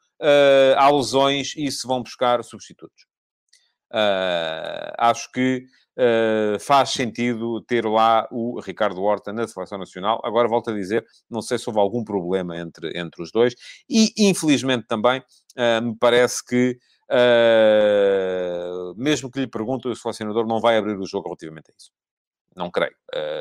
há 0.76 0.88
lesões 0.88 1.52
e 1.56 1.68
se 1.68 1.84
vão 1.84 2.00
buscar 2.00 2.44
substitutos. 2.44 3.06
acho 4.96 5.28
que 5.32 5.64
Uh, 5.98 6.58
faz 6.58 6.90
sentido 6.90 7.60
ter 7.60 7.84
lá 7.84 8.26
o 8.30 8.58
Ricardo 8.60 9.02
Horta 9.02 9.32
na 9.32 9.46
seleção 9.46 9.78
nacional. 9.78 10.20
Agora, 10.24 10.48
volto 10.48 10.70
a 10.70 10.74
dizer, 10.74 11.04
não 11.28 11.42
sei 11.42 11.58
se 11.58 11.68
houve 11.68 11.80
algum 11.80 12.02
problema 12.02 12.56
entre, 12.56 12.98
entre 12.98 13.22
os 13.22 13.30
dois. 13.30 13.54
E, 13.88 14.12
infelizmente, 14.18 14.86
também 14.86 15.20
uh, 15.20 15.82
me 15.82 15.94
parece 15.98 16.42
que, 16.44 16.78
uh, 17.10 18.94
mesmo 18.96 19.30
que 19.30 19.40
lhe 19.40 19.46
pergunte, 19.46 19.86
o 19.86 19.94
selecionador 19.94 20.46
não 20.46 20.60
vai 20.60 20.78
abrir 20.78 20.98
o 20.98 21.06
jogo 21.06 21.28
relativamente 21.28 21.70
a 21.70 21.74
isso. 21.76 21.90
Não 22.54 22.70
creio. 22.70 22.94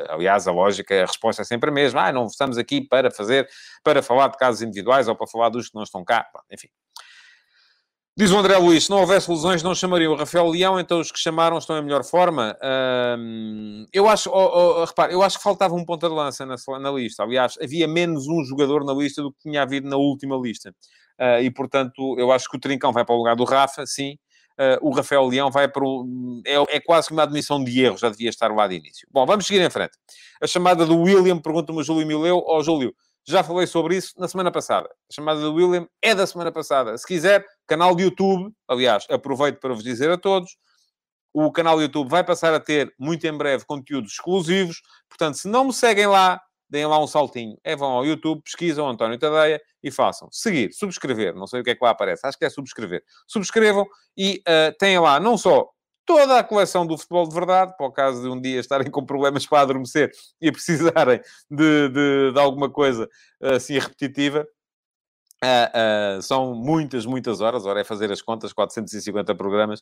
aliás, 0.08 0.48
a 0.48 0.52
lógica, 0.52 0.94
a 0.94 1.06
resposta 1.06 1.42
é 1.42 1.44
sempre 1.44 1.68
a 1.68 1.72
mesma. 1.72 2.08
Ah, 2.08 2.12
não 2.12 2.26
estamos 2.26 2.56
aqui 2.56 2.80
para 2.80 3.10
fazer, 3.10 3.46
para 3.84 4.02
falar 4.02 4.28
de 4.28 4.38
casos 4.38 4.62
individuais 4.62 5.06
ou 5.06 5.14
para 5.14 5.26
falar 5.26 5.50
dos 5.50 5.68
que 5.68 5.74
não 5.74 5.82
estão 5.82 6.02
cá. 6.02 6.26
Enfim. 6.50 6.68
Diz 8.14 8.30
o 8.30 8.36
André 8.36 8.58
Luís, 8.58 8.84
se 8.84 8.90
não 8.90 9.00
houvesse 9.00 9.30
lesões 9.30 9.62
não 9.62 9.74
chamariam 9.74 10.12
o 10.12 10.16
Rafael 10.16 10.46
Leão, 10.46 10.78
então 10.78 11.00
os 11.00 11.10
que 11.10 11.18
chamaram 11.18 11.56
estão 11.56 11.78
em 11.78 11.82
melhor 11.82 12.04
forma. 12.04 12.54
eu 13.90 14.06
acho, 14.06 14.28
oh, 14.28 14.80
oh, 14.80 14.84
repare, 14.84 15.14
eu 15.14 15.22
acho 15.22 15.38
que 15.38 15.42
faltava 15.42 15.74
um 15.74 15.82
ponta 15.82 16.10
de 16.10 16.14
lança 16.14 16.44
na, 16.44 16.56
na, 16.78 16.90
lista. 16.90 17.22
Aliás, 17.22 17.54
havia 17.62 17.88
menos 17.88 18.28
um 18.28 18.44
jogador 18.44 18.84
na 18.84 18.92
lista 18.92 19.22
do 19.22 19.32
que 19.32 19.38
tinha 19.40 19.62
havido 19.62 19.88
na 19.88 19.96
última 19.96 20.36
lista. 20.36 20.74
Uh, 21.18 21.42
e, 21.42 21.50
portanto, 21.50 22.16
eu 22.18 22.30
acho 22.30 22.50
que 22.50 22.56
o 22.56 22.60
Trincão 22.60 22.92
vai 22.92 23.02
para 23.02 23.14
o 23.14 23.18
lugar 23.18 23.34
do 23.34 23.44
Rafa, 23.44 23.86
sim. 23.86 24.18
Uh, 24.58 24.88
o 24.88 24.90
Rafael 24.90 25.26
Leão 25.26 25.50
vai 25.50 25.66
para 25.66 25.82
um... 25.82 26.42
É, 26.44 26.76
é 26.76 26.80
quase 26.80 27.08
que 27.08 27.14
uma 27.14 27.22
admissão 27.22 27.64
de 27.64 27.80
erro, 27.80 27.96
já 27.96 28.10
devia 28.10 28.28
estar 28.28 28.54
lá 28.54 28.68
de 28.68 28.74
início. 28.74 29.08
Bom, 29.10 29.24
vamos 29.24 29.46
seguir 29.46 29.62
em 29.62 29.70
frente. 29.70 29.92
A 30.42 30.46
chamada 30.46 30.84
do 30.84 31.00
William, 31.00 31.38
pergunta-me 31.38 31.80
o 31.80 31.82
Júlio 31.82 32.06
Mileu. 32.06 32.42
Ó, 32.46 32.58
oh, 32.58 32.62
Júlio, 32.62 32.94
já 33.26 33.44
falei 33.44 33.66
sobre 33.66 33.96
isso 33.96 34.14
na 34.18 34.26
semana 34.26 34.50
passada. 34.50 34.88
A 34.88 35.14
chamada 35.14 35.40
do 35.40 35.54
William 35.54 35.86
é 36.00 36.14
da 36.14 36.26
semana 36.26 36.50
passada. 36.50 36.96
Se 36.98 37.06
quiser, 37.06 37.44
canal 37.66 37.94
de 37.94 38.04
YouTube. 38.04 38.52
Aliás, 38.68 39.06
aproveito 39.08 39.60
para 39.60 39.72
vos 39.72 39.84
dizer 39.84 40.10
a 40.10 40.18
todos. 40.18 40.56
O 41.32 41.50
canal 41.50 41.76
do 41.76 41.82
YouTube 41.82 42.10
vai 42.10 42.22
passar 42.24 42.52
a 42.52 42.60
ter, 42.60 42.92
muito 42.98 43.26
em 43.26 43.32
breve, 43.32 43.64
conteúdos 43.64 44.12
exclusivos. 44.12 44.82
Portanto, 45.08 45.36
se 45.38 45.48
não 45.48 45.64
me 45.64 45.72
seguem 45.72 46.06
lá, 46.06 46.40
deem 46.68 46.86
lá 46.86 46.98
um 46.98 47.06
saltinho. 47.06 47.56
É, 47.62 47.76
vão 47.76 47.90
ao 47.90 48.04
YouTube, 48.04 48.42
pesquisam 48.42 48.88
António 48.88 49.18
Tadeia 49.18 49.60
e 49.82 49.90
façam. 49.90 50.28
Seguir, 50.30 50.72
subscrever. 50.72 51.34
Não 51.34 51.46
sei 51.46 51.60
o 51.60 51.64
que 51.64 51.70
é 51.70 51.74
que 51.74 51.84
lá 51.84 51.90
aparece. 51.90 52.26
Acho 52.26 52.38
que 52.38 52.44
é 52.44 52.50
subscrever. 52.50 53.02
Subscrevam 53.26 53.86
e 54.16 54.42
uh, 54.48 55.00
lá 55.00 55.20
não 55.20 55.38
só 55.38 55.68
toda 56.06 56.38
a 56.38 56.44
coleção 56.44 56.86
do 56.86 56.96
futebol 56.98 57.28
de 57.28 57.34
verdade, 57.34 57.74
para 57.76 57.86
o 57.86 57.92
caso 57.92 58.22
de 58.22 58.28
um 58.28 58.40
dia 58.40 58.60
estarem 58.60 58.90
com 58.90 59.04
problemas 59.04 59.46
para 59.46 59.60
adormecer 59.60 60.10
e 60.40 60.50
precisarem 60.50 61.20
de, 61.50 61.88
de, 61.88 62.32
de 62.32 62.38
alguma 62.38 62.70
coisa 62.70 63.08
assim 63.40 63.78
repetitiva. 63.78 64.46
Uh, 65.44 66.18
uh, 66.18 66.22
são 66.22 66.54
muitas, 66.54 67.04
muitas 67.04 67.40
horas, 67.40 67.66
ora 67.66 67.80
é 67.80 67.84
fazer 67.84 68.12
as 68.12 68.22
contas, 68.22 68.52
450 68.52 69.34
programas 69.34 69.80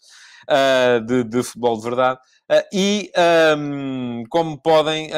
uh, 0.49 1.05
de, 1.05 1.23
de, 1.23 1.43
futebol 1.43 1.77
de 1.77 1.83
verdade. 1.83 2.19
E 2.73 3.13
um, 3.57 4.25
como 4.29 4.61
podem, 4.61 5.11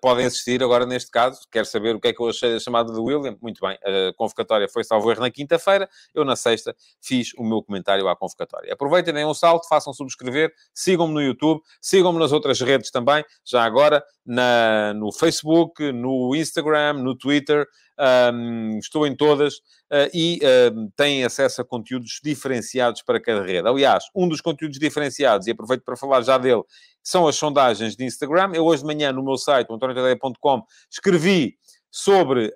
podem 0.00 0.26
assistir 0.26 0.62
agora 0.62 0.86
neste 0.86 1.10
caso, 1.10 1.40
quero 1.50 1.66
saber 1.66 1.96
o 1.96 2.00
que 2.00 2.08
é 2.08 2.12
que 2.12 2.20
eu 2.20 2.28
achei 2.28 2.52
da 2.52 2.60
chamada 2.60 2.92
do 2.92 3.02
William. 3.02 3.36
Muito 3.42 3.60
bem, 3.60 3.76
a 3.84 4.12
convocatória 4.14 4.68
foi 4.68 4.84
salvo 4.84 5.10
erro 5.10 5.20
na 5.20 5.30
quinta-feira, 5.30 5.88
eu 6.14 6.24
na 6.24 6.36
sexta 6.36 6.74
fiz 7.00 7.32
o 7.36 7.44
meu 7.44 7.62
comentário 7.62 8.08
à 8.08 8.14
convocatória. 8.14 8.72
Aproveitem, 8.72 9.12
deem 9.12 9.26
um 9.26 9.34
salto, 9.34 9.66
façam 9.68 9.92
subscrever, 9.92 10.52
sigam-me 10.72 11.12
no 11.12 11.22
YouTube, 11.22 11.60
sigam-me 11.80 12.18
nas 12.18 12.30
outras 12.30 12.60
redes 12.60 12.90
também, 12.90 13.24
já 13.44 13.64
agora, 13.64 14.04
na, 14.24 14.94
no 14.94 15.12
Facebook, 15.12 15.90
no 15.90 16.34
Instagram, 16.36 16.94
no 16.94 17.16
Twitter 17.16 17.66
um, 18.00 18.78
estou 18.78 19.06
em 19.06 19.14
todas 19.14 19.56
uh, 19.56 20.08
e 20.14 20.40
uh, 20.42 20.90
têm 20.96 21.24
acesso 21.24 21.60
a 21.60 21.64
conteúdos 21.64 22.20
diferenciados 22.24 23.02
para 23.02 23.20
cada 23.20 23.44
rede. 23.44 23.68
Aliás, 23.68 24.04
um 24.14 24.26
dos 24.26 24.40
conteúdos 24.40 24.78
diferenciados, 24.78 25.46
e 25.46 25.50
aproveito 25.50 25.82
para 25.82 25.96
falar 25.96 26.22
já 26.22 26.38
dele, 26.38 26.59
são 27.02 27.26
as 27.26 27.36
sondagens 27.36 27.96
de 27.96 28.04
Instagram. 28.04 28.52
Eu 28.54 28.64
hoje 28.64 28.82
de 28.82 28.86
manhã 28.86 29.12
no 29.12 29.22
meu 29.22 29.36
site, 29.36 29.68
antoniotadeia.com, 29.70 30.62
escrevi 30.90 31.56
sobre. 31.90 32.54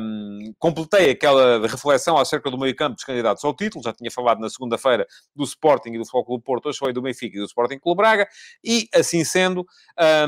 Um, 0.00 0.54
completei 0.58 1.10
aquela 1.10 1.66
reflexão 1.66 2.16
acerca 2.16 2.50
do 2.50 2.58
meio-campo 2.58 2.94
dos 2.94 3.04
candidatos 3.04 3.44
ao 3.44 3.54
título. 3.54 3.84
Já 3.84 3.92
tinha 3.92 4.10
falado 4.10 4.40
na 4.40 4.48
segunda-feira 4.48 5.06
do 5.34 5.44
Sporting 5.44 5.90
e 5.90 5.98
do 5.98 6.04
Futebol 6.04 6.24
Clube 6.24 6.44
Porto, 6.44 6.68
hoje 6.68 6.78
foi 6.78 6.92
do 6.92 7.02
Benfica 7.02 7.36
e 7.36 7.40
do 7.40 7.46
Sporting 7.46 7.78
Clube 7.78 7.98
Braga. 7.98 8.26
E, 8.64 8.88
assim 8.94 9.24
sendo, 9.24 9.66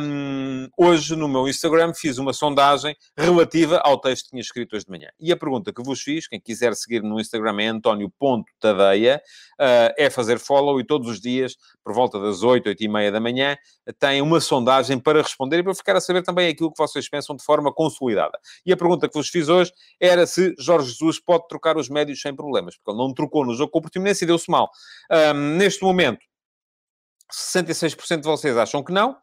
um, 0.01 0.69
hoje 0.77 1.17
no 1.17 1.29
meu 1.29 1.49
Instagram 1.49 1.95
fiz 1.95 2.19
uma 2.19 2.33
sondagem 2.33 2.95
relativa 3.17 3.79
ao 3.79 3.99
texto 3.99 4.25
que 4.25 4.31
tinha 4.31 4.41
escrito 4.41 4.77
hoje 4.77 4.85
de 4.85 4.91
manhã. 4.91 5.09
E 5.19 5.33
a 5.33 5.37
pergunta 5.37 5.73
que 5.73 5.83
vos 5.83 6.01
fiz, 6.01 6.29
quem 6.29 6.41
quiser 6.41 6.75
seguir 6.75 7.03
no 7.03 7.19
Instagram 7.19 7.63
é 7.63 7.67
António.tadeia, 7.69 9.23
uh, 9.55 9.95
é 9.97 10.11
fazer 10.11 10.39
follow 10.39 10.79
e 10.81 10.85
todos 10.85 11.09
os 11.09 11.21
dias, 11.21 11.57
por 11.83 11.95
volta 11.95 12.21
das 12.21 12.43
8, 12.43 12.69
8 12.69 12.85
e 12.85 12.89
meia 12.89 13.11
da 13.11 13.21
manhã, 13.21 13.57
tem 13.99 14.21
uma 14.21 14.41
sondagem 14.41 14.99
para 14.99 15.23
responder 15.23 15.59
e 15.59 15.63
para 15.63 15.75
ficar 15.75 15.97
a 15.97 16.01
saber 16.01 16.23
também 16.23 16.49
aquilo 16.49 16.71
que 16.71 16.79
vocês 16.79 17.09
pensam 17.09 17.37
de 17.37 17.45
forma 17.45 17.73
consolidada. 17.73 18.34
E 18.65 18.73
a 18.73 18.77
pergunta 18.77 19.09
que 19.09 19.15
vos 19.15 19.29
fiz 19.29 19.49
hoje 19.49 19.73
era 20.01 20.27
se 20.27 20.55
Jorge 20.59 20.91
Jesus 20.91 21.21
pode 21.21 21.47
trocar 21.49 21.77
os 21.77 21.89
médios 21.89 22.21
sem 22.21 22.35
problemas, 22.35 22.77
porque 22.77 22.91
ele 22.91 22.99
não 22.99 23.13
trocou 23.15 23.45
no 23.45 23.55
jogo 23.55 23.71
com 23.71 23.79
o 23.79 23.83
Portimonense 23.83 24.25
e 24.25 24.27
deu-se 24.27 24.51
mal. 24.51 24.71
Um, 25.11 25.57
neste 25.57 25.83
momento, 25.83 26.21
66% 27.33 28.21
de 28.21 28.27
vocês 28.27 28.57
acham 28.57 28.83
que 28.83 28.93
não, 28.93 29.17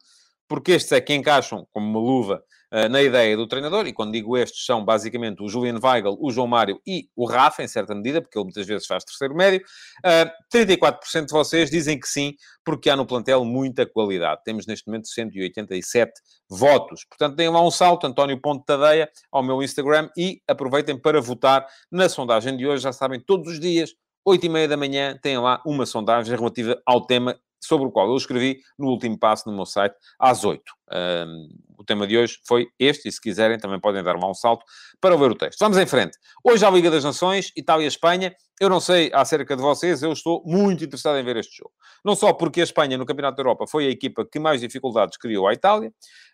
porque 0.51 0.73
estes 0.73 0.91
é 0.91 0.99
que 0.99 1.13
encaixam 1.13 1.65
como 1.71 1.87
uma 1.87 1.99
luva 2.05 2.43
uh, 2.73 2.89
na 2.89 3.01
ideia 3.01 3.37
do 3.37 3.47
treinador, 3.47 3.87
e 3.87 3.93
quando 3.93 4.11
digo 4.11 4.37
estes 4.37 4.65
são 4.65 4.83
basicamente 4.83 5.41
o 5.41 5.47
Julian 5.47 5.79
Weigl, 5.81 6.17
o 6.19 6.29
João 6.29 6.45
Mário 6.45 6.77
e 6.85 7.07
o 7.15 7.25
Rafa, 7.25 7.63
em 7.63 7.69
certa 7.69 7.95
medida, 7.95 8.21
porque 8.21 8.37
ele 8.37 8.43
muitas 8.43 8.67
vezes 8.67 8.85
faz 8.85 9.05
terceiro 9.05 9.33
médio. 9.33 9.61
Uh, 10.05 10.27
ah, 10.27 10.33
34% 10.53 11.27
de 11.27 11.31
vocês 11.31 11.71
dizem 11.71 11.97
que 11.97 12.05
sim, 12.05 12.33
porque 12.65 12.89
há 12.89 12.97
no 12.97 13.05
plantel 13.05 13.45
muita 13.45 13.85
qualidade. 13.85 14.41
Temos 14.43 14.67
neste 14.67 14.85
momento 14.87 15.07
187 15.07 16.11
votos. 16.49 17.05
Portanto, 17.05 17.37
deem 17.37 17.47
lá 17.47 17.65
um 17.65 17.71
salto, 17.71 18.05
António 18.05 18.37
Ponte 18.37 18.65
Tadeia, 18.65 19.09
ao 19.31 19.41
meu 19.41 19.63
Instagram 19.63 20.09
e 20.17 20.41
aproveitem 20.49 20.99
para 20.99 21.21
votar 21.21 21.65
na 21.89 22.09
sondagem 22.09 22.57
de 22.57 22.67
hoje. 22.67 22.83
Já 22.83 22.91
sabem, 22.91 23.21
todos 23.21 23.53
os 23.53 23.57
dias, 23.57 23.93
8 24.25 24.47
e 24.47 24.49
meia 24.49 24.67
da 24.67 24.75
manhã, 24.75 25.17
têm 25.23 25.37
lá 25.37 25.61
uma 25.65 25.85
sondagem 25.85 26.35
relativa 26.35 26.77
ao 26.85 27.05
tema 27.05 27.39
sobre 27.61 27.87
o 27.87 27.91
qual 27.91 28.07
eu 28.07 28.17
escrevi 28.17 28.59
no 28.77 28.87
último 28.87 29.17
passo 29.17 29.49
no 29.49 29.55
meu 29.55 29.65
site, 29.65 29.95
às 30.19 30.43
8. 30.43 30.61
Um, 30.91 31.47
o 31.77 31.83
tema 31.83 32.05
de 32.05 32.17
hoje 32.17 32.37
foi 32.45 32.67
este, 32.77 33.07
e 33.07 33.11
se 33.11 33.19
quiserem 33.19 33.57
também 33.57 33.79
podem 33.79 34.03
dar 34.03 34.15
um 34.15 34.33
salto 34.33 34.63
para 34.99 35.15
ver 35.15 35.31
o 35.31 35.35
texto. 35.35 35.59
Vamos 35.59 35.77
em 35.77 35.85
frente. 35.85 36.17
Hoje 36.43 36.65
há 36.65 36.69
Liga 36.69 36.91
das 36.91 37.03
Nações, 37.03 37.51
Itália-Espanha. 37.55 38.35
Eu 38.59 38.69
não 38.69 38.79
sei 38.79 39.09
acerca 39.13 39.55
de 39.55 39.61
vocês, 39.61 40.03
eu 40.03 40.11
estou 40.11 40.43
muito 40.45 40.83
interessado 40.83 41.17
em 41.17 41.23
ver 41.23 41.37
este 41.37 41.57
jogo. 41.57 41.71
Não 42.05 42.13
só 42.13 42.31
porque 42.33 42.61
a 42.61 42.63
Espanha, 42.63 42.97
no 42.97 43.05
Campeonato 43.05 43.37
da 43.37 43.41
Europa, 43.41 43.65
foi 43.67 43.87
a 43.87 43.89
equipa 43.89 44.23
que 44.23 44.39
mais 44.39 44.61
dificuldades 44.61 45.17
criou 45.17 45.47
à 45.47 45.53
Itália, 45.53 45.91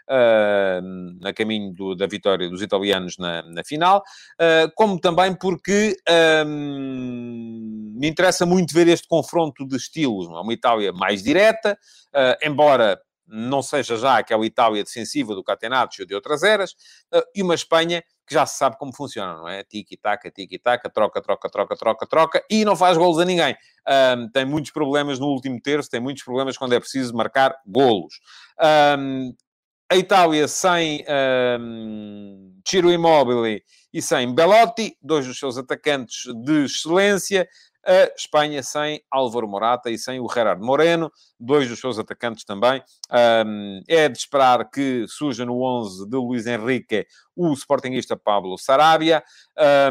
uh, 0.09 1.27
a 1.27 1.33
caminho 1.33 1.73
do, 1.73 1.95
da 1.95 2.07
vitória 2.07 2.49
dos 2.49 2.61
italianos 2.61 3.17
na, 3.17 3.43
na 3.43 3.63
final, 3.63 3.99
uh, 4.41 4.69
como 4.75 4.99
também 4.99 5.33
porque 5.33 5.95
me 7.97 8.07
interessa 8.07 8.45
muito 8.45 8.73
ver 8.73 8.87
este 8.87 9.07
confronto 9.07 9.67
de 9.67 9.75
estilos. 9.75 10.27
Uma 10.27 10.53
Itália 10.53 10.93
mais 10.93 11.23
direta, 11.23 11.77
uh, 12.13 12.47
embora 12.47 12.99
não 13.25 13.61
seja 13.61 13.97
já 13.97 14.17
aquela 14.17 14.45
Itália 14.45 14.83
defensiva 14.83 15.35
do 15.35 15.43
Catenaccio 15.43 16.05
de 16.05 16.15
outras 16.15 16.43
eras, 16.43 16.71
uh, 17.13 17.23
e 17.35 17.43
uma 17.43 17.55
Espanha 17.55 18.01
que 18.25 18.33
já 18.33 18.45
se 18.45 18.57
sabe 18.57 18.77
como 18.77 18.93
funciona, 18.93 19.35
não 19.37 19.47
é? 19.47 19.63
Tiki-taka, 19.63 20.29
tiki-taka, 20.29 20.89
troca, 20.89 21.21
troca, 21.21 21.49
troca, 21.49 21.75
troca, 21.77 22.07
troca, 22.07 22.43
e 22.49 22.65
não 22.65 22.75
faz 22.75 22.97
golos 22.97 23.19
a 23.19 23.23
ninguém. 23.25 23.55
Tem 24.33 24.43
muitos 24.43 24.71
problemas 24.71 25.17
no 25.17 25.27
último 25.27 25.61
terço, 25.61 25.89
tem 25.89 26.01
muitos 26.01 26.23
problemas 26.23 26.57
quando 26.57 26.73
é 26.73 26.79
preciso 26.79 27.15
marcar 27.15 27.55
golos. 27.65 28.19
A 29.89 29.95
Itália 29.95 30.45
sem 30.49 31.05
um, 31.57 32.59
Ciro 32.67 32.91
Immobile 32.91 33.63
e 33.93 34.01
sem 34.01 34.35
Belotti, 34.35 34.97
dois 35.01 35.25
dos 35.25 35.39
seus 35.39 35.57
atacantes 35.57 36.23
de 36.43 36.65
excelência, 36.65 37.47
a 37.87 38.13
Espanha 38.15 38.61
sem 38.61 39.01
Álvaro 39.09 39.47
Morata 39.47 39.89
e 39.89 39.97
sem 39.97 40.19
o 40.19 40.27
Gerard 40.27 40.61
Moreno, 40.61 41.09
dois 41.39 41.69
dos 41.69 41.79
seus 41.79 41.97
atacantes 41.97 42.43
também. 42.43 42.83
Um, 43.45 43.81
é 43.87 44.09
de 44.09 44.17
esperar 44.17 44.69
que 44.69 45.05
surja 45.07 45.45
no 45.45 45.61
11 45.61 46.09
de 46.09 46.17
Luís 46.17 46.45
Henrique 46.45 47.07
o 47.33 47.53
sportingista 47.53 48.17
Pablo 48.17 48.57
Sarabia. 48.57 49.23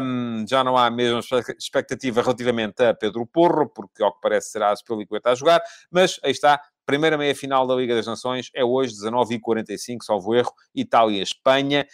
Um, 0.01 0.45
já 0.47 0.63
não 0.63 0.77
há 0.77 0.85
a 0.85 0.91
mesma 0.91 1.21
expectativa 1.57 2.21
relativamente 2.21 2.83
a 2.83 2.93
Pedro 2.93 3.25
Porro, 3.25 3.67
porque 3.67 4.03
ao 4.03 4.13
que 4.13 4.21
parece 4.21 4.51
será 4.51 4.71
a 4.71 4.75
Spilicueta 4.75 5.31
a 5.31 5.35
jogar, 5.35 5.61
mas 5.89 6.19
aí 6.23 6.31
está, 6.31 6.61
Primeira 6.87 7.17
meia-final 7.17 7.67
da 7.67 7.75
Liga 7.75 7.93
das 7.93 8.07
Nações 8.07 8.49
é 8.55 8.63
hoje, 8.63 8.93
19h45, 8.93 9.97
salvo 10.03 10.33
erro, 10.33 10.53
Itália-Espanha. 10.73 11.85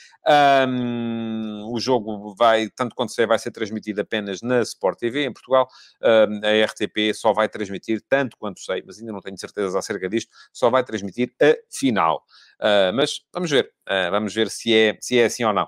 Um, 0.70 1.74
o 1.74 1.80
jogo 1.80 2.36
vai, 2.36 2.70
tanto 2.70 2.94
quanto 2.94 3.12
sei, 3.12 3.26
vai 3.26 3.40
ser 3.40 3.50
transmitido 3.50 4.02
apenas 4.02 4.44
na 4.44 4.62
Sport 4.62 5.00
TV, 5.00 5.26
em 5.26 5.34
Portugal. 5.34 5.68
Um, 6.00 6.42
a 6.46 6.66
RTP 6.66 7.12
só 7.16 7.34
vai 7.34 7.50
transmitir, 7.50 8.04
tanto 8.08 8.38
quanto 8.38 8.60
sei, 8.60 8.84
mas 8.86 9.00
ainda 9.00 9.12
não 9.12 9.20
tenho 9.20 9.36
certezas 9.36 9.76
acerca 9.76 10.08
disto, 10.08 10.30
só 10.54 10.70
vai 10.70 10.84
transmitir 10.84 11.34
a 11.42 11.56
final. 11.76 12.24
Uh, 12.60 12.94
mas 12.94 13.22
vamos 13.34 13.50
ver, 13.50 13.74
uh, 13.90 14.12
vamos 14.12 14.32
ver 14.32 14.48
se 14.52 14.76
é, 14.76 14.96
se 15.02 15.18
é 15.18 15.26
assim 15.26 15.44
ou 15.44 15.54
não. 15.54 15.68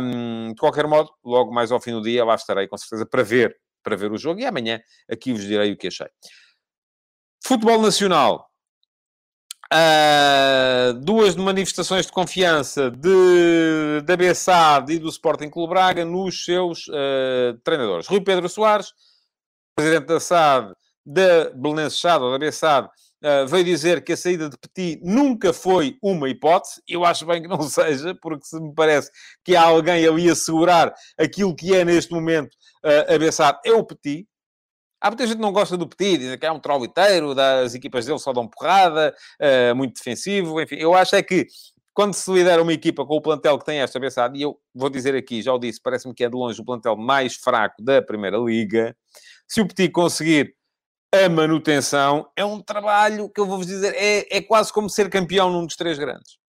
Um, 0.00 0.50
de 0.50 0.60
qualquer 0.60 0.86
modo, 0.86 1.10
logo 1.24 1.52
mais 1.52 1.72
ao 1.72 1.80
fim 1.80 1.90
do 1.90 2.00
dia, 2.00 2.24
lá 2.24 2.36
estarei 2.36 2.68
com 2.68 2.78
certeza 2.78 3.04
para 3.04 3.24
ver, 3.24 3.56
para 3.82 3.96
ver 3.96 4.12
o 4.12 4.16
jogo 4.16 4.38
e 4.38 4.46
amanhã 4.46 4.80
aqui 5.10 5.32
vos 5.32 5.42
direi 5.42 5.72
o 5.72 5.76
que 5.76 5.88
achei. 5.88 6.06
Futebol 7.44 7.82
Nacional. 7.82 8.51
Uh, 9.72 10.92
duas 11.00 11.34
manifestações 11.34 12.04
de 12.04 12.12
confiança 12.12 12.90
de, 12.90 14.02
da 14.04 14.18
BSAD 14.18 14.92
e 14.92 14.98
do 14.98 15.08
Sporting 15.08 15.48
Clube 15.48 15.70
Braga 15.70 16.04
nos 16.04 16.44
seus 16.44 16.88
uh, 16.88 17.58
treinadores. 17.64 18.06
Rui 18.06 18.20
Pedro 18.20 18.50
Soares, 18.50 18.92
presidente 19.74 20.08
da 20.08 20.20
SAD, 20.20 20.74
da 21.06 21.50
Belenenses 21.54 21.98
SAD, 21.98 22.22
ou 22.22 22.38
da 22.38 22.46
BSAD, 22.46 22.86
uh, 22.86 23.46
veio 23.46 23.64
dizer 23.64 24.04
que 24.04 24.12
a 24.12 24.16
saída 24.16 24.50
de 24.50 24.58
Petit 24.58 25.00
nunca 25.02 25.54
foi 25.54 25.96
uma 26.02 26.28
hipótese. 26.28 26.82
Eu 26.86 27.02
acho 27.02 27.24
bem 27.24 27.40
que 27.40 27.48
não 27.48 27.62
seja, 27.64 28.14
porque 28.20 28.44
se 28.44 28.60
me 28.60 28.74
parece 28.74 29.10
que 29.42 29.56
há 29.56 29.62
alguém 29.62 30.06
ali 30.06 30.28
a 30.28 30.34
segurar 30.34 30.92
aquilo 31.18 31.56
que 31.56 31.74
é 31.74 31.82
neste 31.82 32.12
momento 32.12 32.52
uh, 32.84 33.14
a 33.14 33.18
BSAD, 33.18 33.58
é 33.64 33.72
o 33.72 33.82
Petit. 33.82 34.28
Há 35.02 35.10
muita 35.10 35.26
gente 35.26 35.36
que 35.36 35.42
não 35.42 35.50
gosta 35.50 35.76
do 35.76 35.88
Petit, 35.88 36.16
dizem 36.16 36.38
que 36.38 36.46
é 36.46 36.52
um 36.52 36.60
trauliteiro, 36.60 37.34
as 37.38 37.74
equipas 37.74 38.06
dele 38.06 38.20
só 38.20 38.32
dão 38.32 38.46
porrada, 38.46 39.12
uh, 39.40 39.74
muito 39.74 39.94
defensivo, 39.94 40.60
enfim. 40.60 40.76
Eu 40.76 40.94
acho 40.94 41.16
é 41.16 41.22
que 41.24 41.48
quando 41.92 42.14
se 42.14 42.30
lidera 42.30 42.62
uma 42.62 42.72
equipa 42.72 43.04
com 43.04 43.16
o 43.16 43.20
plantel 43.20 43.58
que 43.58 43.64
tem 43.64 43.80
esta 43.80 43.98
pensada, 43.98 44.38
e 44.38 44.42
eu 44.42 44.56
vou 44.72 44.88
dizer 44.88 45.16
aqui, 45.16 45.42
já 45.42 45.52
o 45.52 45.58
disse, 45.58 45.80
parece-me 45.82 46.14
que 46.14 46.22
é 46.22 46.28
de 46.28 46.36
longe 46.36 46.60
o 46.60 46.64
plantel 46.64 46.96
mais 46.96 47.34
fraco 47.34 47.82
da 47.82 48.00
Primeira 48.00 48.38
Liga, 48.38 48.96
se 49.48 49.60
o 49.60 49.66
Petit 49.66 49.90
conseguir 49.90 50.54
a 51.12 51.28
manutenção, 51.28 52.30
é 52.36 52.44
um 52.44 52.60
trabalho 52.62 53.28
que 53.28 53.40
eu 53.40 53.46
vou-vos 53.46 53.66
dizer, 53.66 53.94
é, 53.96 54.36
é 54.36 54.40
quase 54.40 54.72
como 54.72 54.88
ser 54.88 55.10
campeão 55.10 55.50
num 55.50 55.66
dos 55.66 55.74
três 55.74 55.98
grandes. 55.98 56.41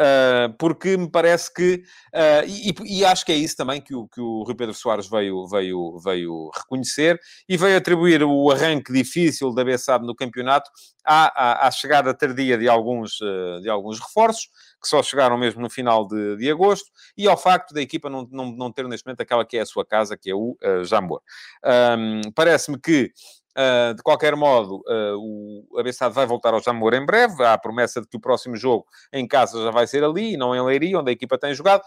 Uh, 0.00 0.50
porque 0.56 0.96
me 0.96 1.10
parece 1.10 1.52
que, 1.52 1.82
uh, 2.14 2.46
e, 2.46 3.00
e, 3.00 3.04
acho 3.04 3.22
que 3.22 3.32
é 3.32 3.34
isso 3.34 3.54
também 3.54 3.82
que 3.82 3.94
o, 3.94 4.08
que 4.08 4.18
o 4.18 4.42
Rui 4.44 4.54
Pedro 4.54 4.72
Soares 4.74 5.06
veio, 5.06 5.46
veio, 5.46 5.98
veio 6.02 6.50
reconhecer 6.56 7.20
e 7.46 7.54
veio 7.54 7.76
atribuir 7.76 8.22
o 8.22 8.50
arranque 8.50 8.90
difícil 8.94 9.52
da 9.52 9.62
Bessade 9.62 10.06
no 10.06 10.14
campeonato 10.14 10.70
à, 11.04 11.64
à, 11.64 11.68
à, 11.68 11.70
chegada 11.70 12.14
tardia 12.14 12.56
de 12.56 12.66
alguns, 12.66 13.20
uh, 13.20 13.60
de 13.60 13.68
alguns 13.68 14.00
reforços, 14.00 14.48
que 14.80 14.88
só 14.88 15.02
chegaram 15.02 15.36
mesmo 15.36 15.60
no 15.60 15.68
final 15.68 16.08
de, 16.08 16.38
de 16.38 16.50
agosto, 16.50 16.90
e 17.14 17.28
ao 17.28 17.36
facto 17.36 17.74
da 17.74 17.82
equipa 17.82 18.08
não, 18.08 18.26
não, 18.30 18.50
não 18.52 18.72
ter 18.72 18.88
neste 18.88 19.06
momento 19.06 19.20
aquela 19.20 19.44
que 19.44 19.58
é 19.58 19.60
a 19.60 19.66
sua 19.66 19.84
casa, 19.84 20.16
que 20.16 20.30
é 20.30 20.34
o 20.34 20.56
uh, 20.62 20.82
Jambor. 20.82 21.20
Um, 21.62 22.22
Parece-me 22.34 22.80
que 22.80 23.12
Uh, 23.50 23.94
de 23.94 24.02
qualquer 24.02 24.36
modo, 24.36 24.76
uh, 24.86 25.16
o 25.18 25.82
vai 26.12 26.24
voltar 26.24 26.54
ao 26.54 26.62
Jamor 26.62 26.94
em 26.94 27.04
breve. 27.04 27.42
Há 27.42 27.54
a 27.54 27.58
promessa 27.58 28.00
de 28.00 28.06
que 28.06 28.16
o 28.16 28.20
próximo 28.20 28.56
jogo 28.56 28.86
em 29.12 29.26
casa 29.26 29.60
já 29.62 29.70
vai 29.70 29.86
ser 29.86 30.04
ali, 30.04 30.36
não 30.36 30.54
em 30.54 30.64
Leiria, 30.64 30.98
onde 30.98 31.10
a 31.10 31.12
equipa 31.12 31.36
tem 31.36 31.52
jogado. 31.52 31.82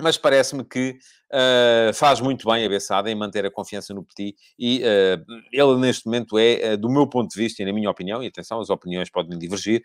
mas 0.00 0.16
parece-me 0.16 0.64
que 0.64 0.96
uh, 1.32 1.94
faz 1.94 2.20
muito 2.20 2.48
bem 2.48 2.64
a 2.64 2.68
Bessada 2.68 3.10
em 3.10 3.14
manter 3.14 3.44
a 3.44 3.50
confiança 3.50 3.92
no 3.92 4.04
Petit 4.04 4.36
e 4.58 4.82
ele 5.52 5.76
neste 5.78 6.06
momento 6.06 6.38
é, 6.38 6.76
do 6.76 6.88
meu 6.88 7.08
ponto 7.08 7.30
de 7.30 7.40
vista 7.40 7.62
e 7.62 7.66
na 7.66 7.72
minha 7.72 7.90
opinião, 7.90 8.22
e 8.22 8.28
atenção, 8.28 8.60
as 8.60 8.70
opiniões 8.70 9.10
podem 9.10 9.36
divergir, 9.36 9.82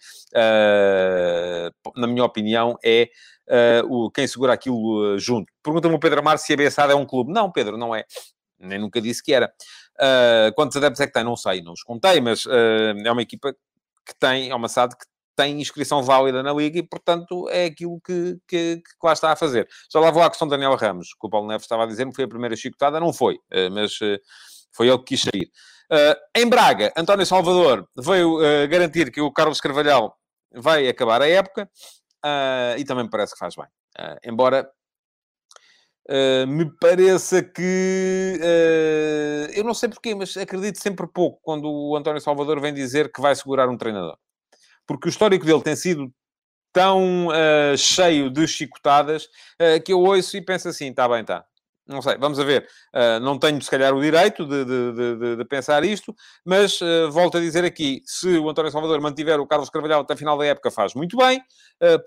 na 1.95 2.07
minha 2.07 2.23
opinião 2.23 2.77
é 2.83 3.09
o, 3.89 4.11
quem 4.11 4.27
segura 4.27 4.53
aquilo 4.53 5.17
junto. 5.17 5.51
Pergunta-me 5.63 5.95
o 5.95 5.99
Pedro 5.99 6.19
Amar 6.19 6.37
se 6.37 6.53
a 6.53 6.57
Bessada 6.57 6.93
é 6.93 6.95
um 6.95 7.05
clube. 7.05 7.33
Não, 7.33 7.51
Pedro, 7.51 7.77
não 7.77 7.95
é 7.95 8.05
nem 8.59 8.79
nunca 8.79 9.01
disse 9.01 9.23
que 9.23 9.33
era. 9.33 9.51
Uh, 9.95 10.53
quantos 10.55 10.77
adeptos 10.77 10.99
é 11.01 11.07
que 11.07 11.13
tem? 11.13 11.23
Não 11.23 11.35
sei, 11.35 11.61
não 11.61 11.73
os 11.73 11.83
contei, 11.83 12.19
mas 12.21 12.45
uh, 12.45 12.95
é 13.03 13.11
uma 13.11 13.21
equipa 13.21 13.53
que 14.05 14.15
tem, 14.19 14.49
é 14.49 14.55
uma 14.55 14.67
SAD 14.67 14.95
que 14.95 15.05
tem 15.35 15.61
inscrição 15.61 16.03
válida 16.03 16.43
na 16.43 16.51
Liga 16.53 16.79
e, 16.79 16.83
portanto, 16.83 17.47
é 17.49 17.65
aquilo 17.65 17.99
que, 18.01 18.37
que, 18.47 18.77
que 18.77 18.91
lá 19.07 19.13
está 19.13 19.31
a 19.31 19.35
fazer. 19.35 19.67
Já 19.91 19.99
lá 19.99 20.11
vou 20.11 20.21
à 20.21 20.29
questão 20.29 20.47
de 20.47 20.51
Daniel 20.51 20.75
Ramos, 20.75 21.09
que 21.13 21.27
o 21.27 21.29
Paulo 21.29 21.47
Neves 21.47 21.63
estava 21.63 21.83
a 21.83 21.85
dizer, 21.85 22.03
não 22.03 22.13
foi 22.13 22.25
a 22.25 22.27
primeira 22.27 22.55
chicotada, 22.55 22.99
não 22.99 23.13
foi, 23.13 23.35
uh, 23.35 23.71
mas 23.71 23.97
foi 24.71 24.87
ele 24.87 24.97
que 24.99 25.05
quis 25.05 25.21
sair. 25.21 25.49
em 26.35 26.47
Braga, 26.47 26.93
António 26.95 27.25
Salvador 27.25 27.87
veio 27.97 28.37
garantir 28.69 29.11
que 29.11 29.19
o 29.19 29.31
Carlos 29.31 29.59
Carvalhal 29.59 30.15
vai 30.53 30.87
acabar 30.87 31.21
a 31.21 31.27
época. 31.27 31.69
e 32.77 32.83
também 32.85 33.05
me 33.05 33.09
parece 33.09 33.33
que 33.33 33.39
faz 33.39 33.55
bem. 33.55 33.65
Embora 34.23 34.69
Uh, 36.07 36.47
me 36.47 36.65
pareça 36.79 37.43
que 37.43 38.39
uh, 38.41 39.51
eu 39.53 39.63
não 39.63 39.75
sei 39.75 39.89
porquê, 39.89 40.15
mas 40.15 40.35
acredito 40.35 40.81
sempre 40.81 41.05
pouco 41.05 41.39
quando 41.43 41.69
o 41.69 41.95
António 41.95 42.19
Salvador 42.19 42.59
vem 42.59 42.73
dizer 42.73 43.11
que 43.11 43.21
vai 43.21 43.35
segurar 43.35 43.69
um 43.69 43.77
treinador, 43.77 44.17
porque 44.87 45.07
o 45.07 45.11
histórico 45.11 45.45
dele 45.45 45.61
tem 45.61 45.75
sido 45.75 46.11
tão 46.73 47.27
uh, 47.27 47.77
cheio 47.77 48.31
de 48.31 48.47
chicotadas 48.47 49.27
que 49.85 49.93
eu 49.93 49.99
ouço 49.99 50.35
e 50.35 50.41
penso 50.41 50.69
assim: 50.69 50.89
está 50.89 51.07
bem, 51.07 51.21
está, 51.21 51.45
não 51.87 52.01
sei, 52.01 52.17
vamos 52.17 52.39
a 52.39 52.43
ver. 52.43 52.67
Não 53.21 53.37
tenho, 53.37 53.61
se 53.61 53.69
calhar, 53.69 53.93
o 53.93 54.01
direito 54.01 54.45
de, 54.45 54.65
de, 54.65 54.93
de, 54.93 55.35
de 55.37 55.45
pensar 55.45 55.83
isto, 55.83 56.15
mas 56.45 56.79
volto 57.11 57.37
a 57.37 57.41
dizer 57.41 57.65
aqui: 57.65 58.01
se 58.05 58.37
o 58.37 58.49
António 58.49 58.71
Salvador 58.71 59.01
mantiver 59.01 59.39
o 59.39 59.47
Carlos 59.47 59.69
Carvalhal 59.69 60.01
até 60.01 60.13
a 60.13 60.17
final 60.17 60.37
da 60.37 60.45
época, 60.45 60.69
faz 60.69 60.93
muito 60.93 61.17
bem, 61.17 61.41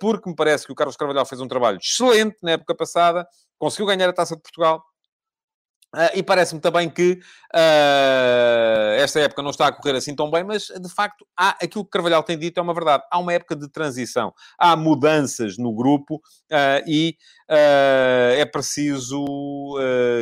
porque 0.00 0.30
me 0.30 0.36
parece 0.36 0.66
que 0.66 0.72
o 0.72 0.76
Carlos 0.76 0.96
Carvalhal 0.96 1.26
fez 1.26 1.40
um 1.40 1.48
trabalho 1.48 1.78
excelente 1.82 2.36
na 2.42 2.52
época 2.52 2.76
passada, 2.76 3.26
conseguiu 3.62 3.86
ganhar 3.86 4.08
a 4.10 4.12
taça 4.12 4.36
de 4.36 4.42
Portugal. 4.42 4.82
Uh, 5.94 6.08
e 6.14 6.22
parece-me 6.22 6.58
também 6.58 6.88
que 6.88 7.20
uh, 7.54 8.94
esta 8.96 9.20
época 9.20 9.42
não 9.42 9.50
está 9.50 9.66
a 9.66 9.72
correr 9.72 9.94
assim 9.94 10.16
tão 10.16 10.30
bem, 10.30 10.42
mas 10.42 10.68
de 10.68 10.88
facto 10.88 11.26
há 11.36 11.50
aquilo 11.62 11.84
que 11.84 11.90
Carvalhal 11.90 12.22
tem 12.22 12.38
dito 12.38 12.58
é 12.58 12.62
uma 12.62 12.72
verdade. 12.72 13.02
Há 13.10 13.18
uma 13.18 13.34
época 13.34 13.54
de 13.54 13.68
transição, 13.68 14.32
há 14.58 14.74
mudanças 14.74 15.58
no 15.58 15.74
grupo 15.74 16.16
uh, 16.16 16.82
e 16.86 17.16
é 17.54 18.46
preciso 18.46 19.22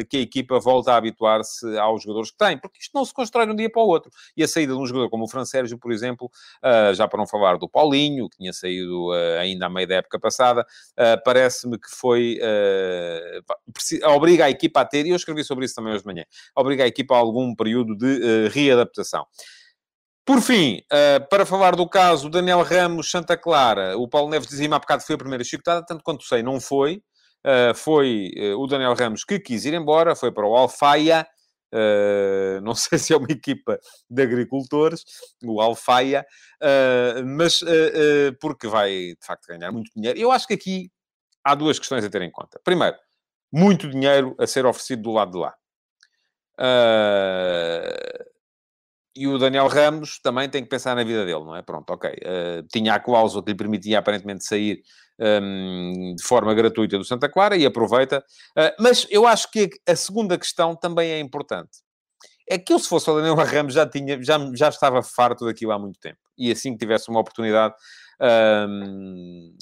que 0.08 0.16
a 0.16 0.20
equipa 0.20 0.58
volte 0.58 0.90
a 0.90 0.96
habituar-se 0.96 1.78
aos 1.78 2.02
jogadores 2.02 2.32
que 2.32 2.36
tem, 2.36 2.58
porque 2.58 2.80
isto 2.80 2.90
não 2.92 3.04
se 3.04 3.14
constrói 3.14 3.46
de 3.46 3.52
um 3.52 3.54
dia 3.54 3.70
para 3.70 3.82
o 3.82 3.86
outro. 3.86 4.10
E 4.36 4.42
a 4.42 4.48
saída 4.48 4.72
de 4.72 4.80
um 4.80 4.84
jogador 4.84 5.08
como 5.10 5.22
o 5.22 5.28
Fran 5.28 5.44
Sérgio, 5.44 5.78
por 5.78 5.92
exemplo, 5.92 6.28
já 6.92 7.06
para 7.06 7.18
não 7.18 7.28
falar 7.28 7.56
do 7.56 7.68
Paulinho, 7.68 8.28
que 8.28 8.38
tinha 8.38 8.52
saído 8.52 9.12
ainda 9.38 9.66
à 9.66 9.70
meio 9.70 9.86
da 9.86 9.94
época 9.96 10.18
passada, 10.18 10.66
parece-me 11.24 11.78
que 11.78 11.88
foi. 11.88 12.40
obriga 14.06 14.46
a 14.46 14.50
equipa 14.50 14.80
a 14.80 14.84
ter, 14.84 15.06
e 15.06 15.10
eu 15.10 15.16
escrevi 15.16 15.44
sobre 15.44 15.59
isso 15.64 15.74
também 15.74 15.92
hoje 15.92 16.02
de 16.02 16.06
manhã, 16.06 16.24
obriga 16.56 16.84
a 16.84 16.86
equipa 16.86 17.14
a 17.14 17.18
algum 17.18 17.54
período 17.54 17.96
de 17.96 18.48
readaptação. 18.48 19.26
Por 20.24 20.40
fim, 20.40 20.80
uh, 20.92 21.28
para 21.28 21.44
falar 21.44 21.74
do 21.74 21.88
caso 21.88 22.30
Daniel 22.30 22.62
Ramos 22.62 23.10
Santa 23.10 23.36
Clara, 23.36 23.98
o 23.98 24.06
Paulo 24.06 24.30
Neves 24.30 24.48
dizia-me 24.48 24.74
há 24.74 24.78
bocado 24.78 25.02
foi 25.02 25.16
a 25.16 25.18
primeira 25.18 25.42
chicotada, 25.42 25.84
tanto 25.84 26.04
quanto 26.04 26.22
sei, 26.22 26.40
não 26.40 26.60
foi. 26.60 27.02
Uh, 27.44 27.74
foi 27.74 28.30
uh, 28.36 28.60
o 28.60 28.66
Daniel 28.66 28.94
Ramos 28.94 29.24
que 29.24 29.40
quis 29.40 29.64
ir 29.64 29.74
embora, 29.74 30.14
foi 30.14 30.30
para 30.30 30.46
o 30.46 30.54
Alfaia, 30.54 31.26
uh, 31.74 32.60
não 32.60 32.74
sei 32.76 32.98
se 32.98 33.12
é 33.12 33.16
uma 33.16 33.30
equipa 33.30 33.80
de 34.08 34.22
agricultores, 34.22 35.04
o 35.42 35.60
Alfaia, 35.60 36.24
mas 37.26 37.60
porque 38.40 38.68
vai, 38.68 38.90
de 38.90 39.26
facto, 39.26 39.48
ganhar 39.48 39.72
muito 39.72 39.90
dinheiro. 39.96 40.18
Eu 40.18 40.30
acho 40.30 40.46
que 40.46 40.54
aqui 40.54 40.92
há 41.42 41.54
duas 41.54 41.78
questões 41.78 42.04
a 42.04 42.10
ter 42.10 42.22
em 42.22 42.30
conta. 42.30 42.60
Primeiro, 42.62 42.96
muito 43.52 43.88
dinheiro 43.88 44.34
a 44.38 44.46
ser 44.46 44.66
oferecido 44.66 45.02
do 45.02 45.12
lado 45.12 45.32
de 45.32 45.38
lá. 45.38 45.54
E 49.16 49.26
o 49.26 49.38
Daniel 49.38 49.66
Ramos 49.66 50.20
também 50.22 50.48
tem 50.48 50.62
que 50.62 50.68
pensar 50.68 50.94
na 50.94 51.02
vida 51.02 51.24
dele, 51.24 51.44
não 51.44 51.56
é? 51.56 51.62
Pronto, 51.62 51.90
ok. 51.90 52.12
tinha 52.70 52.94
a 52.94 53.00
cláusula 53.00 53.42
que 53.42 53.50
lhe 53.50 53.56
permitia 53.56 53.98
aparentemente 53.98 54.44
sair 54.44 54.82
um, 55.20 56.14
de 56.16 56.22
forma 56.22 56.54
gratuita 56.54 56.96
do 56.96 57.04
Santa 57.04 57.28
Clara 57.28 57.56
e 57.56 57.66
aproveita. 57.66 58.24
Uh, 58.56 58.72
mas 58.78 59.06
eu 59.10 59.26
acho 59.26 59.50
que 59.50 59.68
a 59.86 59.94
segunda 59.94 60.38
questão 60.38 60.74
também 60.74 61.10
é 61.10 61.20
importante. 61.20 61.78
É 62.48 62.58
que 62.58 62.72
eu, 62.72 62.78
se 62.78 62.88
fosse 62.88 63.08
o 63.10 63.16
Daniel 63.16 63.36
Ramos, 63.44 63.74
já, 63.74 63.86
tinha, 63.86 64.20
já, 64.22 64.38
já 64.54 64.68
estava 64.68 65.02
farto 65.02 65.44
daquilo 65.44 65.72
há 65.72 65.78
muito 65.78 66.00
tempo. 66.00 66.18
E 66.36 66.50
assim 66.50 66.72
que 66.72 66.78
tivesse 66.78 67.08
uma 67.10 67.20
oportunidade, 67.20 67.74
um, 68.68 69.54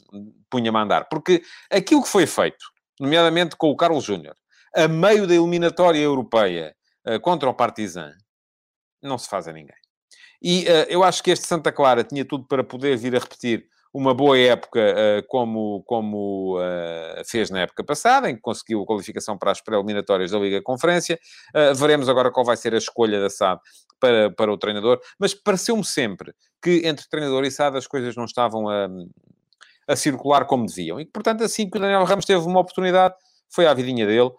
punha-me 0.49 0.79
a 0.79 0.83
andar. 0.83 1.09
Porque 1.09 1.43
aquilo 1.71 2.03
que 2.03 2.09
foi 2.09 2.27
feito, 2.27 2.65
nomeadamente 3.01 3.57
com 3.57 3.71
o 3.71 3.77
Carlos 3.77 4.05
Júnior, 4.05 4.35
a 4.75 4.87
meio 4.89 5.27
da 5.27 5.35
eliminatória 5.35 6.01
europeia 6.01 6.75
uh, 7.07 7.21
contra 7.21 7.49
o 7.49 7.55
Partizan, 7.55 8.13
não 9.03 9.19
se 9.19 9.29
faz 9.29 9.49
a 9.49 9.53
ninguém. 9.53 9.77
E 10.43 10.65
uh, 10.65 10.87
eu 10.89 11.03
acho 11.03 11.23
que 11.23 11.31
este 11.31 11.47
Santa 11.47 11.73
Clara 11.73 12.05
tinha 12.05 12.25
tudo 12.25 12.47
para 12.47 12.63
poder 12.63 12.97
vir 12.97 13.17
a 13.17 13.19
repetir 13.19 13.67
uma 13.93 14.15
boa 14.15 14.39
época 14.39 14.81
uh, 14.81 15.27
como, 15.27 15.83
como 15.85 16.59
uh, 16.59 17.25
fez 17.27 17.51
na 17.51 17.61
época 17.61 17.83
passada, 17.83 18.31
em 18.31 18.37
que 18.37 18.41
conseguiu 18.41 18.83
a 18.83 18.87
qualificação 18.87 19.39
para 19.39 19.51
as 19.51 19.61
pré-eliminatórias 19.61 20.31
da 20.31 20.39
Liga 20.39 20.63
Conferência. 20.63 21.19
Uh, 21.55 21.75
veremos 21.75 22.09
agora 22.09 22.31
qual 22.31 22.45
vai 22.45 22.57
ser 22.57 22.75
a 22.75 22.79
escolha 22.79 23.21
da 23.21 23.31
SAD 23.31 23.61
para, 23.99 24.31
para 24.31 24.53
o 24.53 24.59
treinador, 24.59 25.01
mas 25.19 25.35
pareceu-me 25.35 25.85
sempre 25.85 26.33
que 26.63 26.83
entre 26.85 27.09
treinador 27.09 27.45
e 27.45 27.51
SAD 27.51 27.79
as 27.79 27.87
coisas 27.87 28.15
não 28.15 28.25
estavam 28.25 28.69
a, 28.69 28.89
a 29.89 29.97
circular 29.97 30.45
como 30.45 30.67
deviam. 30.67 31.01
E, 31.01 31.07
portanto, 31.07 31.43
assim 31.43 31.69
que 31.69 31.79
o 31.79 31.81
Daniel 31.81 32.05
Ramos 32.05 32.25
teve 32.25 32.47
uma 32.47 32.61
oportunidade, 32.61 33.15
foi 33.51 33.67
à 33.67 33.73
vidinha 33.73 34.07
dele 34.07 34.31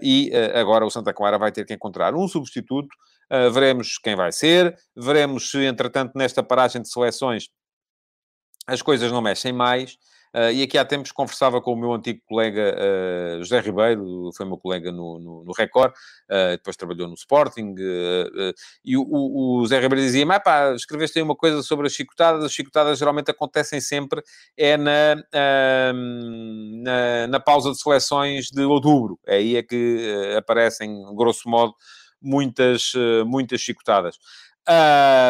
e 0.00 0.30
agora 0.54 0.86
o 0.86 0.90
Santa 0.90 1.12
Clara 1.12 1.36
vai 1.36 1.50
ter 1.50 1.66
que 1.66 1.74
encontrar 1.74 2.14
um 2.14 2.28
substituto. 2.28 2.88
veremos 3.52 3.98
quem 3.98 4.14
vai 4.14 4.30
ser, 4.30 4.76
veremos 4.96 5.50
se, 5.50 5.64
entretanto, 5.64 6.12
nesta 6.14 6.42
paragem 6.42 6.80
de 6.80 6.88
seleções 6.88 7.48
as 8.66 8.82
coisas 8.82 9.12
não 9.12 9.22
mexem 9.22 9.52
mais. 9.52 9.96
Uh, 10.36 10.52
e 10.52 10.62
aqui 10.62 10.76
há 10.76 10.84
tempos 10.84 11.12
conversava 11.12 11.62
com 11.62 11.72
o 11.72 11.76
meu 11.76 11.94
antigo 11.94 12.20
colega 12.26 12.76
uh, 12.76 13.38
José 13.38 13.58
Ribeiro, 13.58 14.30
foi 14.36 14.44
meu 14.44 14.58
colega 14.58 14.92
no, 14.92 15.18
no, 15.18 15.44
no 15.44 15.52
Record, 15.52 15.92
uh, 15.92 16.50
depois 16.50 16.76
trabalhou 16.76 17.08
no 17.08 17.14
Sporting, 17.14 17.74
e 18.84 18.98
o, 18.98 19.02
o, 19.08 19.62
José 19.62 19.80
Ribeiro 19.80 20.04
dizia: 20.04 20.26
Mas 20.26 20.42
pá, 20.42 20.74
escreveste 20.74 21.18
aí 21.18 21.22
uma 21.22 21.34
coisa 21.34 21.62
sobre 21.62 21.86
as 21.86 21.94
chicotadas, 21.94 22.44
as 22.44 22.52
chicotadas 22.52 22.98
geralmente 22.98 23.30
acontecem 23.30 23.80
sempre 23.80 24.22
é 24.58 24.76
na, 24.76 25.14
na, 26.82 27.26
na, 27.28 27.40
pausa 27.40 27.70
de 27.70 27.80
seleções 27.80 28.48
de 28.50 28.62
outubro, 28.62 29.18
é 29.26 29.36
aí 29.36 29.56
é 29.56 29.62
que 29.62 30.34
aparecem, 30.36 31.02
grosso 31.14 31.48
modo, 31.48 31.74
muitas, 32.20 32.92
muitas 33.26 33.62
chicotadas. 33.62 34.18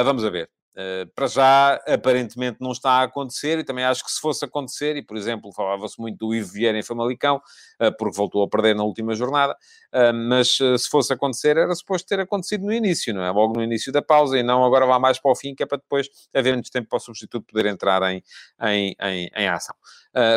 vamos 0.04 0.24
a 0.24 0.30
ver. 0.30 0.55
Uh, 0.76 1.10
para 1.14 1.26
já, 1.26 1.74
aparentemente, 1.88 2.58
não 2.60 2.70
está 2.70 2.90
a 2.90 3.02
acontecer, 3.04 3.58
e 3.58 3.64
também 3.64 3.82
acho 3.82 4.04
que 4.04 4.10
se 4.10 4.20
fosse 4.20 4.44
acontecer, 4.44 4.94
e 4.96 5.02
por 5.02 5.16
exemplo, 5.16 5.50
falava-se 5.50 5.98
muito 5.98 6.18
do 6.18 6.34
Ivo 6.34 6.52
Vieira 6.52 6.78
em 6.78 6.82
Famalicão, 6.82 7.40
uh, 7.80 7.96
porque 7.96 8.14
voltou 8.14 8.42
a 8.42 8.48
perder 8.48 8.76
na 8.76 8.84
última 8.84 9.14
jornada, 9.14 9.54
uh, 9.54 10.12
mas 10.12 10.58
se 10.58 10.88
fosse 10.90 11.14
acontecer, 11.14 11.56
era 11.56 11.74
suposto 11.74 12.06
ter 12.06 12.20
acontecido 12.20 12.66
no 12.66 12.72
início, 12.72 13.14
não 13.14 13.22
é? 13.22 13.30
Logo 13.30 13.54
no 13.54 13.64
início 13.64 13.90
da 13.90 14.02
pausa, 14.02 14.38
e 14.38 14.42
não 14.42 14.62
agora 14.66 14.84
vá 14.84 14.98
mais 14.98 15.18
para 15.18 15.30
o 15.30 15.34
fim, 15.34 15.54
que 15.54 15.62
é 15.62 15.66
para 15.66 15.78
depois 15.78 16.08
haver 16.34 16.50
menos 16.50 16.68
tempo 16.68 16.88
para 16.90 16.98
o 16.98 17.00
substituto 17.00 17.46
poder 17.46 17.66
entrar 17.66 18.02
em, 18.12 18.22
em, 18.62 18.94
em, 19.00 19.30
em 19.34 19.48
ação. 19.48 19.74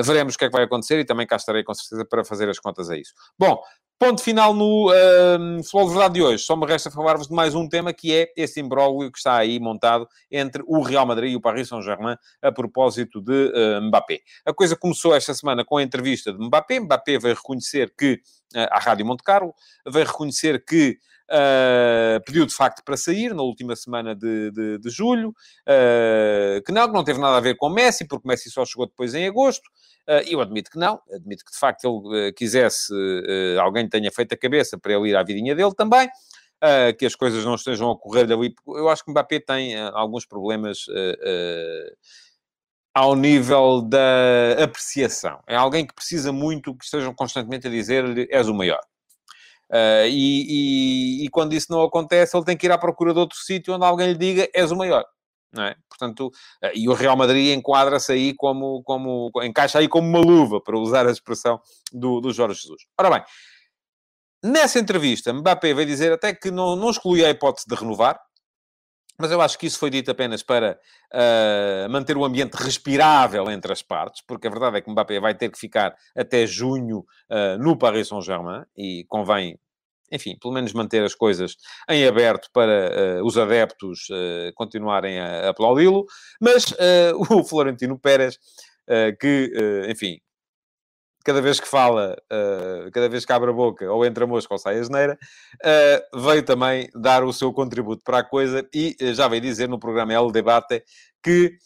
veremos 0.04 0.36
o 0.36 0.38
que 0.38 0.45
é 0.45 0.47
que 0.47 0.56
vai 0.56 0.63
acontecer 0.63 0.99
e 0.99 1.06
também 1.06 1.28
cá 1.28 1.36
estarei 1.36 1.63
com 1.63 1.73
certeza 1.73 2.06
para 2.06 2.23
fazer 2.23 2.47
as 2.47 2.60
contas 2.60 2.89
a 2.89 2.97
isso. 2.97 3.13
Bom, 3.38 3.62
Ponto 4.00 4.24
final 4.24 4.54
no 4.54 4.90
uh, 4.90 5.62
Futebol 5.62 5.88
de 5.88 5.94
Verdade 5.94 6.14
de 6.14 6.22
hoje. 6.22 6.44
Só 6.46 6.56
me 6.56 6.66
resta 6.66 6.90
falar-vos 6.90 7.28
de 7.28 7.34
mais 7.34 7.54
um 7.54 7.68
tema 7.68 7.92
que 7.92 8.16
é 8.16 8.32
esse 8.38 8.62
imbróglio 8.62 9.12
que 9.12 9.18
está 9.18 9.36
aí 9.36 9.60
montado 9.60 10.08
entre 10.32 10.64
o 10.66 10.82
Real 10.82 11.06
Madrid 11.06 11.34
e 11.34 11.36
o 11.36 11.42
Paris 11.42 11.68
Saint-Germain 11.68 12.16
a 12.42 12.50
propósito 12.50 13.20
de 13.20 13.52
uh, 13.54 13.82
Mbappé. 13.82 14.22
A 14.46 14.54
coisa 14.54 14.74
começou 14.74 15.14
esta 15.14 15.34
semana 15.34 15.66
com 15.66 15.76
a 15.76 15.84
entrevista 15.84 16.32
de 16.32 16.40
Mbappé. 16.40 16.80
Mbappé 16.80 17.20
veio 17.20 17.36
reconhecer 17.36 17.94
que, 17.94 18.22
uh, 18.56 18.72
à 18.72 18.80
Rádio 18.80 19.06
Monte 19.06 19.22
Carlo, 19.22 19.54
veio 19.86 20.06
reconhecer 20.06 20.64
que 20.64 20.98
Uh, 21.30 22.20
pediu 22.26 22.44
de 22.44 22.54
facto 22.56 22.84
para 22.84 22.98
sair 22.98 23.36
na 23.36 23.44
última 23.44 23.76
semana 23.76 24.15
de, 24.15 24.50
de, 24.50 24.80
de 24.80 24.89
julho, 24.89 25.30
uh, 25.30 26.63
que 26.65 26.72
não, 26.72 26.88
que 26.88 26.94
não 26.94 27.04
teve 27.04 27.20
nada 27.20 27.38
a 27.38 27.39
ver 27.39 27.56
com 27.56 27.70
Messi, 27.70 28.08
porque 28.08 28.28
Messi 28.28 28.50
só 28.50 28.65
chegou 28.65 28.88
depois 28.88 29.13
em 29.13 29.28
agosto. 29.28 29.68
Uh, 30.08 30.26
eu 30.26 30.42
admito 30.42 30.72
que 30.72 30.80
não, 30.80 31.00
admito 31.13 31.46
que 31.46 31.52
de 31.52 31.58
facto 31.60 31.86
ele 31.86 32.34
quisesse, 32.34 32.92
alguém 33.62 33.88
tenha 33.88 34.12
feito 34.12 34.34
a 34.34 34.38
cabeça 34.38 34.76
para 34.78 34.94
ele 34.94 35.10
ir 35.10 35.15
à 35.15 35.22
vidinha 35.22 35.56
dele 35.56 35.74
também. 35.76 36.10
que 36.98 37.06
as 37.06 37.15
coisas 37.15 37.46
não 37.46 37.56
estejam 37.56 37.92
a 37.92 37.98
correr 37.98 38.32
ali. 38.32 38.54
Eu 38.68 38.89
acho 38.89 39.04
que 39.04 39.12
o 39.12 39.13
Mbappé 39.13 39.39
tem 39.39 39.80
alguns 39.80 40.26
problemas 40.26 40.86
ao 42.94 43.15
nível 43.15 43.82
da 43.82 44.63
apreciação. 44.63 45.39
É 45.48 45.56
alguém 45.56 45.86
que 45.86 45.94
precisa 45.94 46.32
muito 46.32 46.76
que 46.76 46.86
estejam 46.86 47.13
constantemente 47.13 47.68
a 47.68 47.70
dizer 47.70 48.28
és 48.32 48.48
o 48.48 48.54
maior. 48.54 48.82
Uh, 49.71 50.08
e, 50.08 51.21
e, 51.21 51.25
e, 51.25 51.29
quando 51.29 51.53
isso 51.53 51.67
não 51.69 51.84
acontece, 51.84 52.36
ele 52.36 52.45
tem 52.45 52.58
que 52.58 52.65
ir 52.65 52.71
à 52.71 52.77
procura 52.77 53.13
de 53.13 53.19
outro 53.19 53.38
sítio 53.38 53.75
onde 53.75 53.86
alguém 53.86 54.08
lhe 54.13 54.17
diga 54.17 54.49
és 54.53 54.71
o 54.71 54.75
maior. 54.75 55.05
Não 55.53 55.63
é? 55.63 55.75
Portanto, 55.88 56.27
uh, 56.27 56.71
e 56.73 56.89
o 56.89 56.93
Real 56.93 57.15
Madrid 57.15 57.55
enquadra-se 57.55 58.12
aí 58.12 58.34
como, 58.34 58.82
como, 58.84 59.32
encaixa 59.43 59.79
aí 59.79 59.88
como 59.88 60.08
uma 60.08 60.19
luva, 60.19 60.60
para 60.62 60.77
usar 60.77 61.05
a 61.05 61.12
expressão 61.12 61.60
do, 61.93 62.19
do 62.19 62.32
Jorge 62.32 62.62
Jesus. 62.62 62.84
Ora 62.99 63.12
bem, 63.12 63.23
nessa 64.43 64.79
entrevista, 64.79 65.32
Mbappé 65.34 65.73
veio 65.73 65.88
dizer 65.88 66.12
até 66.13 66.34
que 66.34 66.49
não, 66.49 66.75
não 66.75 66.89
exclui 66.89 67.23
a 67.23 67.29
hipótese 67.29 67.67
de 67.67 67.75
renovar, 67.75 68.19
mas 69.19 69.32
eu 69.32 69.41
acho 69.41 69.58
que 69.58 69.67
isso 69.67 69.77
foi 69.77 69.89
dito 69.89 70.10
apenas 70.10 70.41
para 70.41 70.79
uh, 71.13 71.89
manter 71.89 72.15
o 72.17 72.23
ambiente 72.23 72.53
respirável 72.53 73.49
entre 73.51 73.71
as 73.71 73.82
partes, 73.82 74.23
porque 74.25 74.47
a 74.47 74.49
verdade 74.49 74.77
é 74.77 74.82
que 74.82 74.89
Mbappé 74.89 75.19
vai 75.19 75.36
ter 75.36 75.49
que 75.49 75.60
ficar 75.60 75.95
até 76.15 76.47
junho 76.47 76.99
uh, 76.99 77.62
no 77.62 77.77
Paris 77.77 78.08
Saint-Germain 78.08 78.63
e 78.77 79.05
convém, 79.08 79.60
enfim, 80.12 80.38
pelo 80.39 80.53
menos 80.53 80.73
manter 80.73 81.03
as 81.03 81.13
coisas 81.13 81.55
em 81.89 82.08
aberto 82.08 82.49
para 82.53 83.19
uh, 83.19 83.25
os 83.25 83.38
adeptos 83.38 84.08
continuarem 84.55 85.19
a, 85.19 85.49
aplaudi-lo. 85.49 86.05
Mas 86.41 86.73
o 87.29 87.43
Florentino 87.43 87.99
Pérez 87.99 88.39
uh, 88.89 89.15
que, 89.17 89.51
uh, 89.55 89.91
enfim, 89.91 90.19
cada 91.23 91.41
vez 91.41 91.60
que 91.60 91.67
fala, 91.67 92.17
uh, 92.32 92.91
cada 92.91 93.10
vez 93.10 93.25
que 93.25 93.34
abre 93.34 93.49
a 93.49 93.53
boca, 93.53 93.91
ou 93.91 94.05
entra 94.05 94.23
a 94.23 94.27
mosca 94.27 94.53
ou 94.53 94.58
sai 94.58 94.79
a 94.79 94.84
geneira, 94.84 95.19
uh, 95.63 96.21
veio 96.21 96.43
também 96.43 96.89
dar 96.95 97.23
o 97.23 97.34
seu 97.34 97.51
contributo 97.53 98.01
para 98.03 98.19
a 98.19 98.23
coisa 98.23 98.67
e 98.73 98.95
uh, 99.01 99.13
já 99.13 99.27
veio 99.27 99.41
dizer 99.41 99.67
no 99.67 99.79
programa 99.79 100.13
El 100.13 100.32
Debate 100.32 100.84
que 101.23 101.58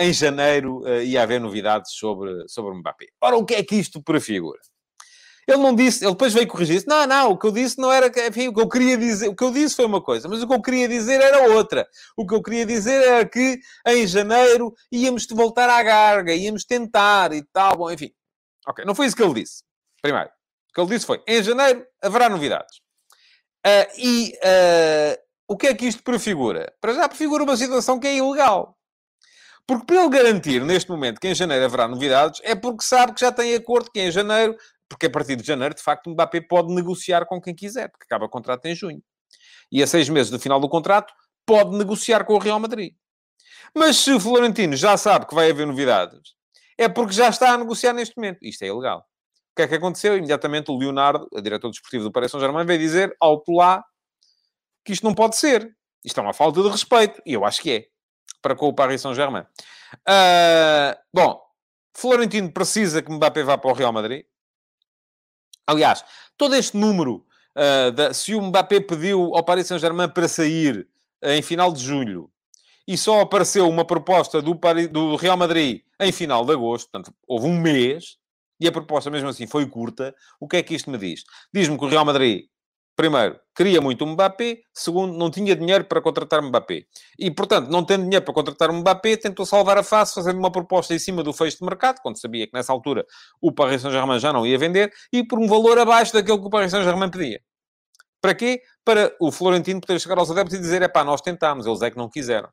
em 0.00 0.12
janeiro 0.12 0.82
ia 1.04 1.22
haver 1.22 1.40
novidades 1.40 1.92
sobre, 1.92 2.42
sobre 2.48 2.74
Mbappé. 2.74 3.06
Ora, 3.20 3.36
o 3.36 3.46
que 3.46 3.54
é 3.54 3.62
que 3.62 3.76
isto 3.76 4.02
prefigura? 4.02 4.58
Ele 5.46 5.58
não 5.58 5.74
disse, 5.74 6.04
ele 6.04 6.12
depois 6.12 6.32
veio 6.32 6.48
corrigir 6.48 6.80
-se. 6.80 6.88
Não, 6.88 7.06
não, 7.06 7.30
o 7.30 7.38
que 7.38 7.46
eu 7.46 7.52
disse 7.52 7.78
não 7.78 7.92
era, 7.92 8.08
enfim, 8.26 8.48
o 8.48 8.54
que 8.54 8.60
eu 8.60 8.68
queria 8.68 8.96
dizer, 8.96 9.28
o 9.28 9.36
que 9.36 9.44
eu 9.44 9.52
disse 9.52 9.76
foi 9.76 9.84
uma 9.84 10.02
coisa, 10.02 10.28
mas 10.28 10.42
o 10.42 10.48
que 10.48 10.54
eu 10.54 10.60
queria 10.60 10.88
dizer 10.88 11.20
era 11.20 11.54
outra. 11.54 11.86
O 12.16 12.26
que 12.26 12.34
eu 12.34 12.42
queria 12.42 12.66
dizer 12.66 13.00
era 13.00 13.24
que 13.24 13.60
em 13.86 14.06
janeiro 14.08 14.74
íamos 14.90 15.24
voltar 15.30 15.70
à 15.70 15.82
garga, 15.82 16.34
íamos 16.34 16.64
tentar 16.64 17.32
e 17.32 17.42
tal, 17.52 17.76
bom, 17.76 17.92
enfim. 17.92 18.10
Ok, 18.66 18.84
não 18.84 18.94
foi 18.94 19.06
isso 19.06 19.16
que 19.16 19.22
ele 19.22 19.34
disse. 19.34 19.62
Primeiro, 20.00 20.28
o 20.28 20.74
que 20.74 20.80
ele 20.80 20.90
disse 20.90 21.06
foi, 21.06 21.22
em 21.26 21.42
janeiro 21.42 21.86
haverá 22.02 22.28
novidades. 22.28 22.78
Uh, 23.66 23.98
e 23.98 24.32
uh, 24.44 25.22
o 25.48 25.56
que 25.56 25.68
é 25.68 25.74
que 25.74 25.86
isto 25.86 26.02
prefigura? 26.02 26.72
Para 26.80 26.94
já 26.94 27.08
prefigura 27.08 27.44
uma 27.44 27.56
situação 27.56 27.98
que 27.98 28.06
é 28.06 28.16
ilegal. 28.16 28.76
Porque 29.66 29.86
para 29.86 30.02
ele 30.02 30.10
garantir, 30.10 30.62
neste 30.62 30.90
momento, 30.90 31.18
que 31.18 31.28
em 31.28 31.34
janeiro 31.34 31.64
haverá 31.64 31.88
novidades, 31.88 32.40
é 32.44 32.54
porque 32.54 32.84
sabe 32.84 33.14
que 33.14 33.20
já 33.20 33.32
tem 33.32 33.54
acordo 33.54 33.90
que 33.90 33.98
em 33.98 34.10
janeiro 34.10 34.56
porque 34.88 35.06
a 35.06 35.10
partir 35.10 35.36
de 35.36 35.46
janeiro, 35.46 35.74
de 35.74 35.82
facto, 35.82 36.06
o 36.06 36.10
Mbappé 36.10 36.40
pode 36.42 36.72
negociar 36.72 37.26
com 37.26 37.40
quem 37.40 37.54
quiser, 37.54 37.88
porque 37.90 38.04
acaba 38.04 38.26
o 38.26 38.28
contrato 38.28 38.66
em 38.66 38.74
junho. 38.74 39.02
E 39.70 39.82
a 39.82 39.86
seis 39.86 40.08
meses 40.08 40.30
do 40.30 40.38
final 40.38 40.60
do 40.60 40.68
contrato, 40.68 41.12
pode 41.46 41.76
negociar 41.76 42.24
com 42.24 42.34
o 42.34 42.38
Real 42.38 42.60
Madrid. 42.60 42.94
Mas 43.74 43.96
se 43.96 44.12
o 44.12 44.20
Florentino 44.20 44.76
já 44.76 44.96
sabe 44.96 45.26
que 45.26 45.34
vai 45.34 45.50
haver 45.50 45.66
novidades, 45.66 46.34
é 46.76 46.88
porque 46.88 47.12
já 47.12 47.28
está 47.28 47.52
a 47.52 47.58
negociar 47.58 47.92
neste 47.92 48.16
momento. 48.16 48.38
Isto 48.42 48.62
é 48.62 48.68
ilegal. 48.68 49.00
O 49.52 49.56
que 49.56 49.62
é 49.62 49.68
que 49.68 49.74
aconteceu? 49.74 50.16
Imediatamente 50.16 50.70
o 50.70 50.76
Leonardo, 50.76 51.28
a 51.34 51.40
diretor 51.40 51.70
desportivo 51.70 52.04
do 52.04 52.12
Paris 52.12 52.30
Saint-Germain, 52.30 52.66
veio 52.66 52.78
dizer, 52.78 53.16
alto 53.20 53.52
lá, 53.52 53.84
que 54.84 54.92
isto 54.92 55.04
não 55.04 55.14
pode 55.14 55.36
ser. 55.36 55.76
Isto 56.04 56.20
é 56.20 56.22
uma 56.22 56.34
falta 56.34 56.62
de 56.62 56.68
respeito. 56.68 57.22
E 57.24 57.32
eu 57.32 57.44
acho 57.44 57.62
que 57.62 57.70
é. 57.70 57.86
Para 58.42 58.56
com 58.56 58.66
o 58.66 58.74
Paris 58.74 59.00
Saint-Germain. 59.00 59.44
Uh, 60.00 60.98
bom, 61.12 61.40
Florentino 61.96 62.52
precisa 62.52 63.00
que 63.00 63.12
Mbappé 63.12 63.44
vá 63.44 63.56
para 63.56 63.70
o 63.70 63.74
Real 63.74 63.92
Madrid. 63.92 64.24
Aliás, 65.66 66.04
todo 66.36 66.54
este 66.56 66.76
número, 66.76 67.24
uh, 67.56 67.92
da, 67.92 68.12
se 68.12 68.34
o 68.34 68.42
Mbappé 68.42 68.80
pediu 68.80 69.34
ao 69.34 69.44
Paris 69.44 69.68
Saint-Germain 69.68 70.08
para 70.08 70.28
sair 70.28 70.86
uh, 71.22 71.30
em 71.30 71.42
final 71.42 71.72
de 71.72 71.82
julho 71.82 72.30
e 72.86 72.96
só 72.96 73.20
apareceu 73.20 73.68
uma 73.68 73.84
proposta 73.84 74.40
do, 74.42 74.56
Paris, 74.56 74.88
do 74.88 75.16
Real 75.16 75.36
Madrid 75.36 75.82
em 76.00 76.12
final 76.12 76.44
de 76.44 76.52
agosto, 76.52 76.90
portanto, 76.90 77.14
houve 77.26 77.46
um 77.46 77.58
mês, 77.58 78.16
e 78.60 78.68
a 78.68 78.72
proposta 78.72 79.10
mesmo 79.10 79.28
assim 79.28 79.46
foi 79.46 79.66
curta, 79.66 80.14
o 80.40 80.46
que 80.46 80.56
é 80.56 80.62
que 80.62 80.74
isto 80.74 80.90
me 80.90 80.98
diz? 80.98 81.22
Diz-me 81.52 81.78
que 81.78 81.84
o 81.84 81.88
Real 81.88 82.04
Madrid 82.04 82.44
primeiro, 82.96 83.38
queria 83.54 83.80
muito 83.80 84.04
o 84.04 84.06
Mbappé, 84.06 84.58
segundo, 84.72 85.16
não 85.16 85.30
tinha 85.30 85.54
dinheiro 85.56 85.84
para 85.84 86.00
contratar 86.00 86.42
Mbappé. 86.42 86.84
E, 87.18 87.30
portanto, 87.30 87.68
não 87.68 87.84
tendo 87.84 88.04
dinheiro 88.04 88.24
para 88.24 88.34
contratar 88.34 88.72
Mbappé, 88.72 89.16
tentou 89.16 89.44
salvar 89.44 89.78
a 89.78 89.82
face, 89.82 90.14
fazendo 90.14 90.38
uma 90.38 90.50
proposta 90.50 90.94
em 90.94 90.98
cima 90.98 91.22
do 91.22 91.32
fecho 91.32 91.58
de 91.58 91.64
mercado, 91.64 92.00
quando 92.02 92.20
sabia 92.20 92.46
que 92.46 92.52
nessa 92.54 92.72
altura 92.72 93.04
o 93.40 93.52
Paris 93.52 93.82
Saint-Germain 93.82 94.18
já 94.18 94.32
não 94.32 94.46
ia 94.46 94.58
vender, 94.58 94.92
e 95.12 95.26
por 95.26 95.38
um 95.38 95.48
valor 95.48 95.78
abaixo 95.78 96.12
daquele 96.12 96.38
que 96.38 96.46
o 96.46 96.50
Paris 96.50 96.70
Saint-Germain 96.70 97.10
pedia. 97.10 97.40
Para 98.20 98.34
quê? 98.34 98.62
Para 98.84 99.14
o 99.20 99.30
Florentino 99.30 99.80
poder 99.80 100.00
chegar 100.00 100.18
aos 100.18 100.30
adeptos 100.30 100.54
e 100.54 100.60
dizer, 100.60 100.80
é 100.82 100.88
pá, 100.88 101.04
nós 101.04 101.20
tentámos, 101.20 101.66
eles 101.66 101.82
é 101.82 101.90
que 101.90 101.96
não 101.96 102.08
quiseram. 102.08 102.48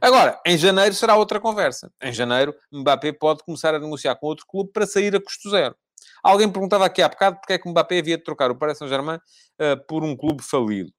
Agora, 0.00 0.40
em 0.46 0.56
janeiro 0.56 0.94
será 0.94 1.16
outra 1.16 1.40
conversa. 1.40 1.90
Em 2.02 2.12
janeiro, 2.12 2.54
Mbappé 2.72 3.12
pode 3.12 3.42
começar 3.44 3.74
a 3.74 3.78
negociar 3.78 4.16
com 4.16 4.26
outro 4.26 4.46
clube 4.46 4.70
para 4.72 4.86
sair 4.86 5.14
a 5.14 5.20
custo 5.20 5.50
zero. 5.50 5.74
Alguém 6.22 6.50
perguntava 6.50 6.84
aqui 6.84 7.02
há 7.02 7.08
bocado 7.08 7.36
porque 7.36 7.52
é 7.52 7.58
que 7.58 7.68
Mbappé 7.68 7.98
havia 7.98 8.16
de 8.16 8.24
trocar 8.24 8.50
o 8.50 8.56
Paris 8.56 8.78
Saint-Germain 8.78 9.16
uh, 9.16 9.86
por 9.86 10.04
um 10.04 10.16
clube 10.16 10.42
falido. 10.42 10.90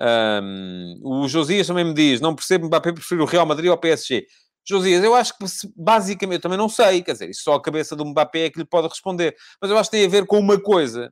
Um, 0.00 1.00
o 1.02 1.28
Josias 1.28 1.66
também 1.66 1.84
me 1.84 1.92
diz, 1.92 2.20
não 2.20 2.34
percebo 2.34 2.66
Mbappé 2.66 2.92
prefere 2.92 3.20
o 3.20 3.24
Real 3.24 3.46
Madrid 3.46 3.68
ou 3.68 3.74
o 3.74 3.78
PSG. 3.78 4.26
Josias, 4.68 5.02
eu 5.02 5.14
acho 5.14 5.36
que 5.36 5.44
basicamente, 5.74 6.36
eu 6.36 6.42
também 6.42 6.58
não 6.58 6.68
sei, 6.68 7.02
quer 7.02 7.12
dizer, 7.12 7.30
isso 7.30 7.42
só 7.42 7.54
a 7.54 7.62
cabeça 7.62 7.96
do 7.96 8.04
Mbappé 8.04 8.44
é 8.44 8.50
que 8.50 8.58
lhe 8.58 8.66
pode 8.66 8.86
responder. 8.86 9.34
Mas 9.60 9.70
eu 9.70 9.78
acho 9.78 9.90
que 9.90 9.96
tem 9.96 10.06
a 10.06 10.10
ver 10.10 10.26
com 10.26 10.38
uma 10.38 10.60
coisa, 10.60 11.10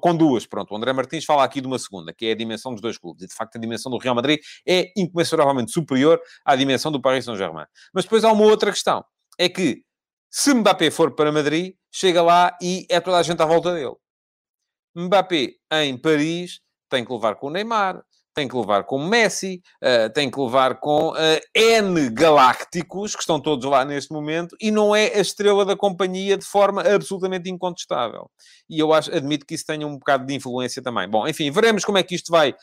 com 0.00 0.16
duas, 0.16 0.46
pronto. 0.46 0.72
O 0.72 0.76
André 0.76 0.92
Martins 0.92 1.24
fala 1.24 1.44
aqui 1.44 1.60
de 1.60 1.66
uma 1.66 1.78
segunda, 1.78 2.12
que 2.12 2.26
é 2.26 2.32
a 2.32 2.36
dimensão 2.36 2.72
dos 2.72 2.80
dois 2.80 2.98
clubes. 2.98 3.24
E, 3.24 3.26
de 3.26 3.34
facto, 3.34 3.56
a 3.56 3.60
dimensão 3.60 3.90
do 3.90 3.98
Real 3.98 4.14
Madrid 4.14 4.40
é 4.66 4.92
incomensuravelmente 4.96 5.72
superior 5.72 6.20
à 6.44 6.56
dimensão 6.56 6.90
do 6.90 7.00
Paris 7.00 7.24
Saint-Germain. 7.24 7.66
Mas 7.92 8.04
depois 8.04 8.24
há 8.24 8.32
uma 8.32 8.44
outra 8.44 8.70
questão. 8.70 9.04
É 9.38 9.48
que 9.48 9.82
se 10.30 10.52
Mbappé 10.52 10.90
for 10.90 11.14
para 11.14 11.30
Madrid, 11.30 11.74
chega 11.92 12.22
lá 12.22 12.56
e 12.60 12.86
é 12.90 13.00
toda 13.00 13.18
a 13.18 13.22
gente 13.22 13.40
à 13.40 13.46
volta 13.46 13.72
dele. 13.72 13.94
Mbappé 14.96 15.54
em 15.72 15.96
Paris 15.96 16.60
tem 16.88 17.04
que 17.04 17.12
levar 17.12 17.36
com 17.36 17.48
o 17.48 17.50
Neymar, 17.50 18.02
tem 18.34 18.48
que 18.48 18.56
levar 18.56 18.84
com 18.84 18.98
Messi, 18.98 19.62
uh, 19.82 20.12
tem 20.12 20.30
que 20.30 20.38
levar 20.38 20.80
com 20.80 21.10
uh, 21.10 21.40
N 21.54 22.10
galácticos, 22.10 23.14
que 23.14 23.22
estão 23.22 23.40
todos 23.40 23.64
lá 23.64 23.84
neste 23.84 24.12
momento, 24.12 24.56
e 24.60 24.70
não 24.70 24.94
é 24.94 25.06
a 25.14 25.20
estrela 25.20 25.64
da 25.64 25.76
companhia 25.76 26.36
de 26.36 26.44
forma 26.44 26.82
absolutamente 26.82 27.48
incontestável. 27.48 28.28
E 28.68 28.78
eu 28.78 28.92
acho, 28.92 29.14
admito 29.14 29.46
que 29.46 29.54
isso 29.54 29.64
tenha 29.66 29.86
um 29.86 29.96
bocado 29.96 30.26
de 30.26 30.34
influência 30.34 30.82
também. 30.82 31.08
Bom, 31.08 31.26
enfim, 31.28 31.50
veremos 31.50 31.84
como 31.84 31.98
é 31.98 32.02
que 32.02 32.14
isto 32.14 32.30
vai 32.30 32.50
uh, 32.50 32.56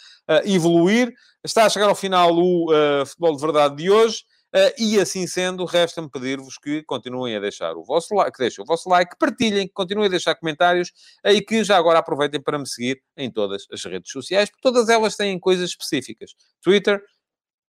evoluir. 0.45 1.11
Está 1.43 1.65
a 1.65 1.69
chegar 1.69 1.87
ao 1.87 1.95
final 1.95 2.31
o 2.37 2.67
Futebol 3.05 3.35
de 3.35 3.41
Verdade 3.41 3.75
de 3.75 3.89
hoje. 3.89 4.17
Uh, 4.53 4.73
e 4.77 4.99
assim 4.99 5.25
sendo, 5.25 5.63
resta-me 5.63 6.09
pedir-vos 6.09 6.57
que 6.57 6.83
continuem 6.83 7.35
a 7.37 7.39
deixar 7.39 7.73
o 7.77 7.83
vosso 7.85 8.13
like, 8.13 8.33
que 8.33 8.39
deixem 8.39 8.61
o 8.61 8.65
vosso 8.65 8.89
like, 8.89 9.15
partilhem, 9.17 9.65
que 9.65 9.73
continuem 9.73 10.07
a 10.07 10.09
deixar 10.09 10.35
comentários 10.35 10.91
e 11.23 11.41
que 11.41 11.63
já 11.63 11.77
agora 11.77 11.99
aproveitem 11.99 12.41
para 12.41 12.59
me 12.59 12.67
seguir 12.67 13.01
em 13.15 13.31
todas 13.31 13.65
as 13.71 13.83
redes 13.85 14.11
sociais, 14.11 14.49
porque 14.49 14.61
todas 14.61 14.89
elas 14.89 15.15
têm 15.15 15.39
coisas 15.39 15.69
específicas. 15.69 16.31
Twitter, 16.61 17.01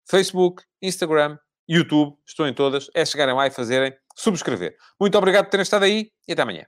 Facebook, 0.09 0.63
Instagram, 0.81 1.37
YouTube, 1.67 2.15
estou 2.25 2.47
em 2.47 2.53
todas. 2.53 2.89
É 2.95 3.05
chegarem 3.05 3.35
lá 3.35 3.45
e 3.45 3.51
fazerem 3.51 3.93
subscrever. 4.15 4.75
Muito 4.99 5.17
obrigado 5.17 5.45
por 5.45 5.51
terem 5.51 5.63
estado 5.63 5.83
aí 5.83 6.09
e 6.27 6.31
até 6.31 6.41
amanhã. 6.41 6.65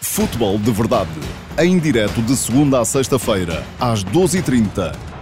Futebol 0.00 0.58
de 0.58 0.70
Verdade, 0.72 1.10
em 1.58 1.78
direto 1.78 2.20
de 2.22 2.36
segunda 2.36 2.80
a 2.80 2.84
sexta-feira, 2.84 3.64
às 3.80 4.04
12h30 4.04 5.15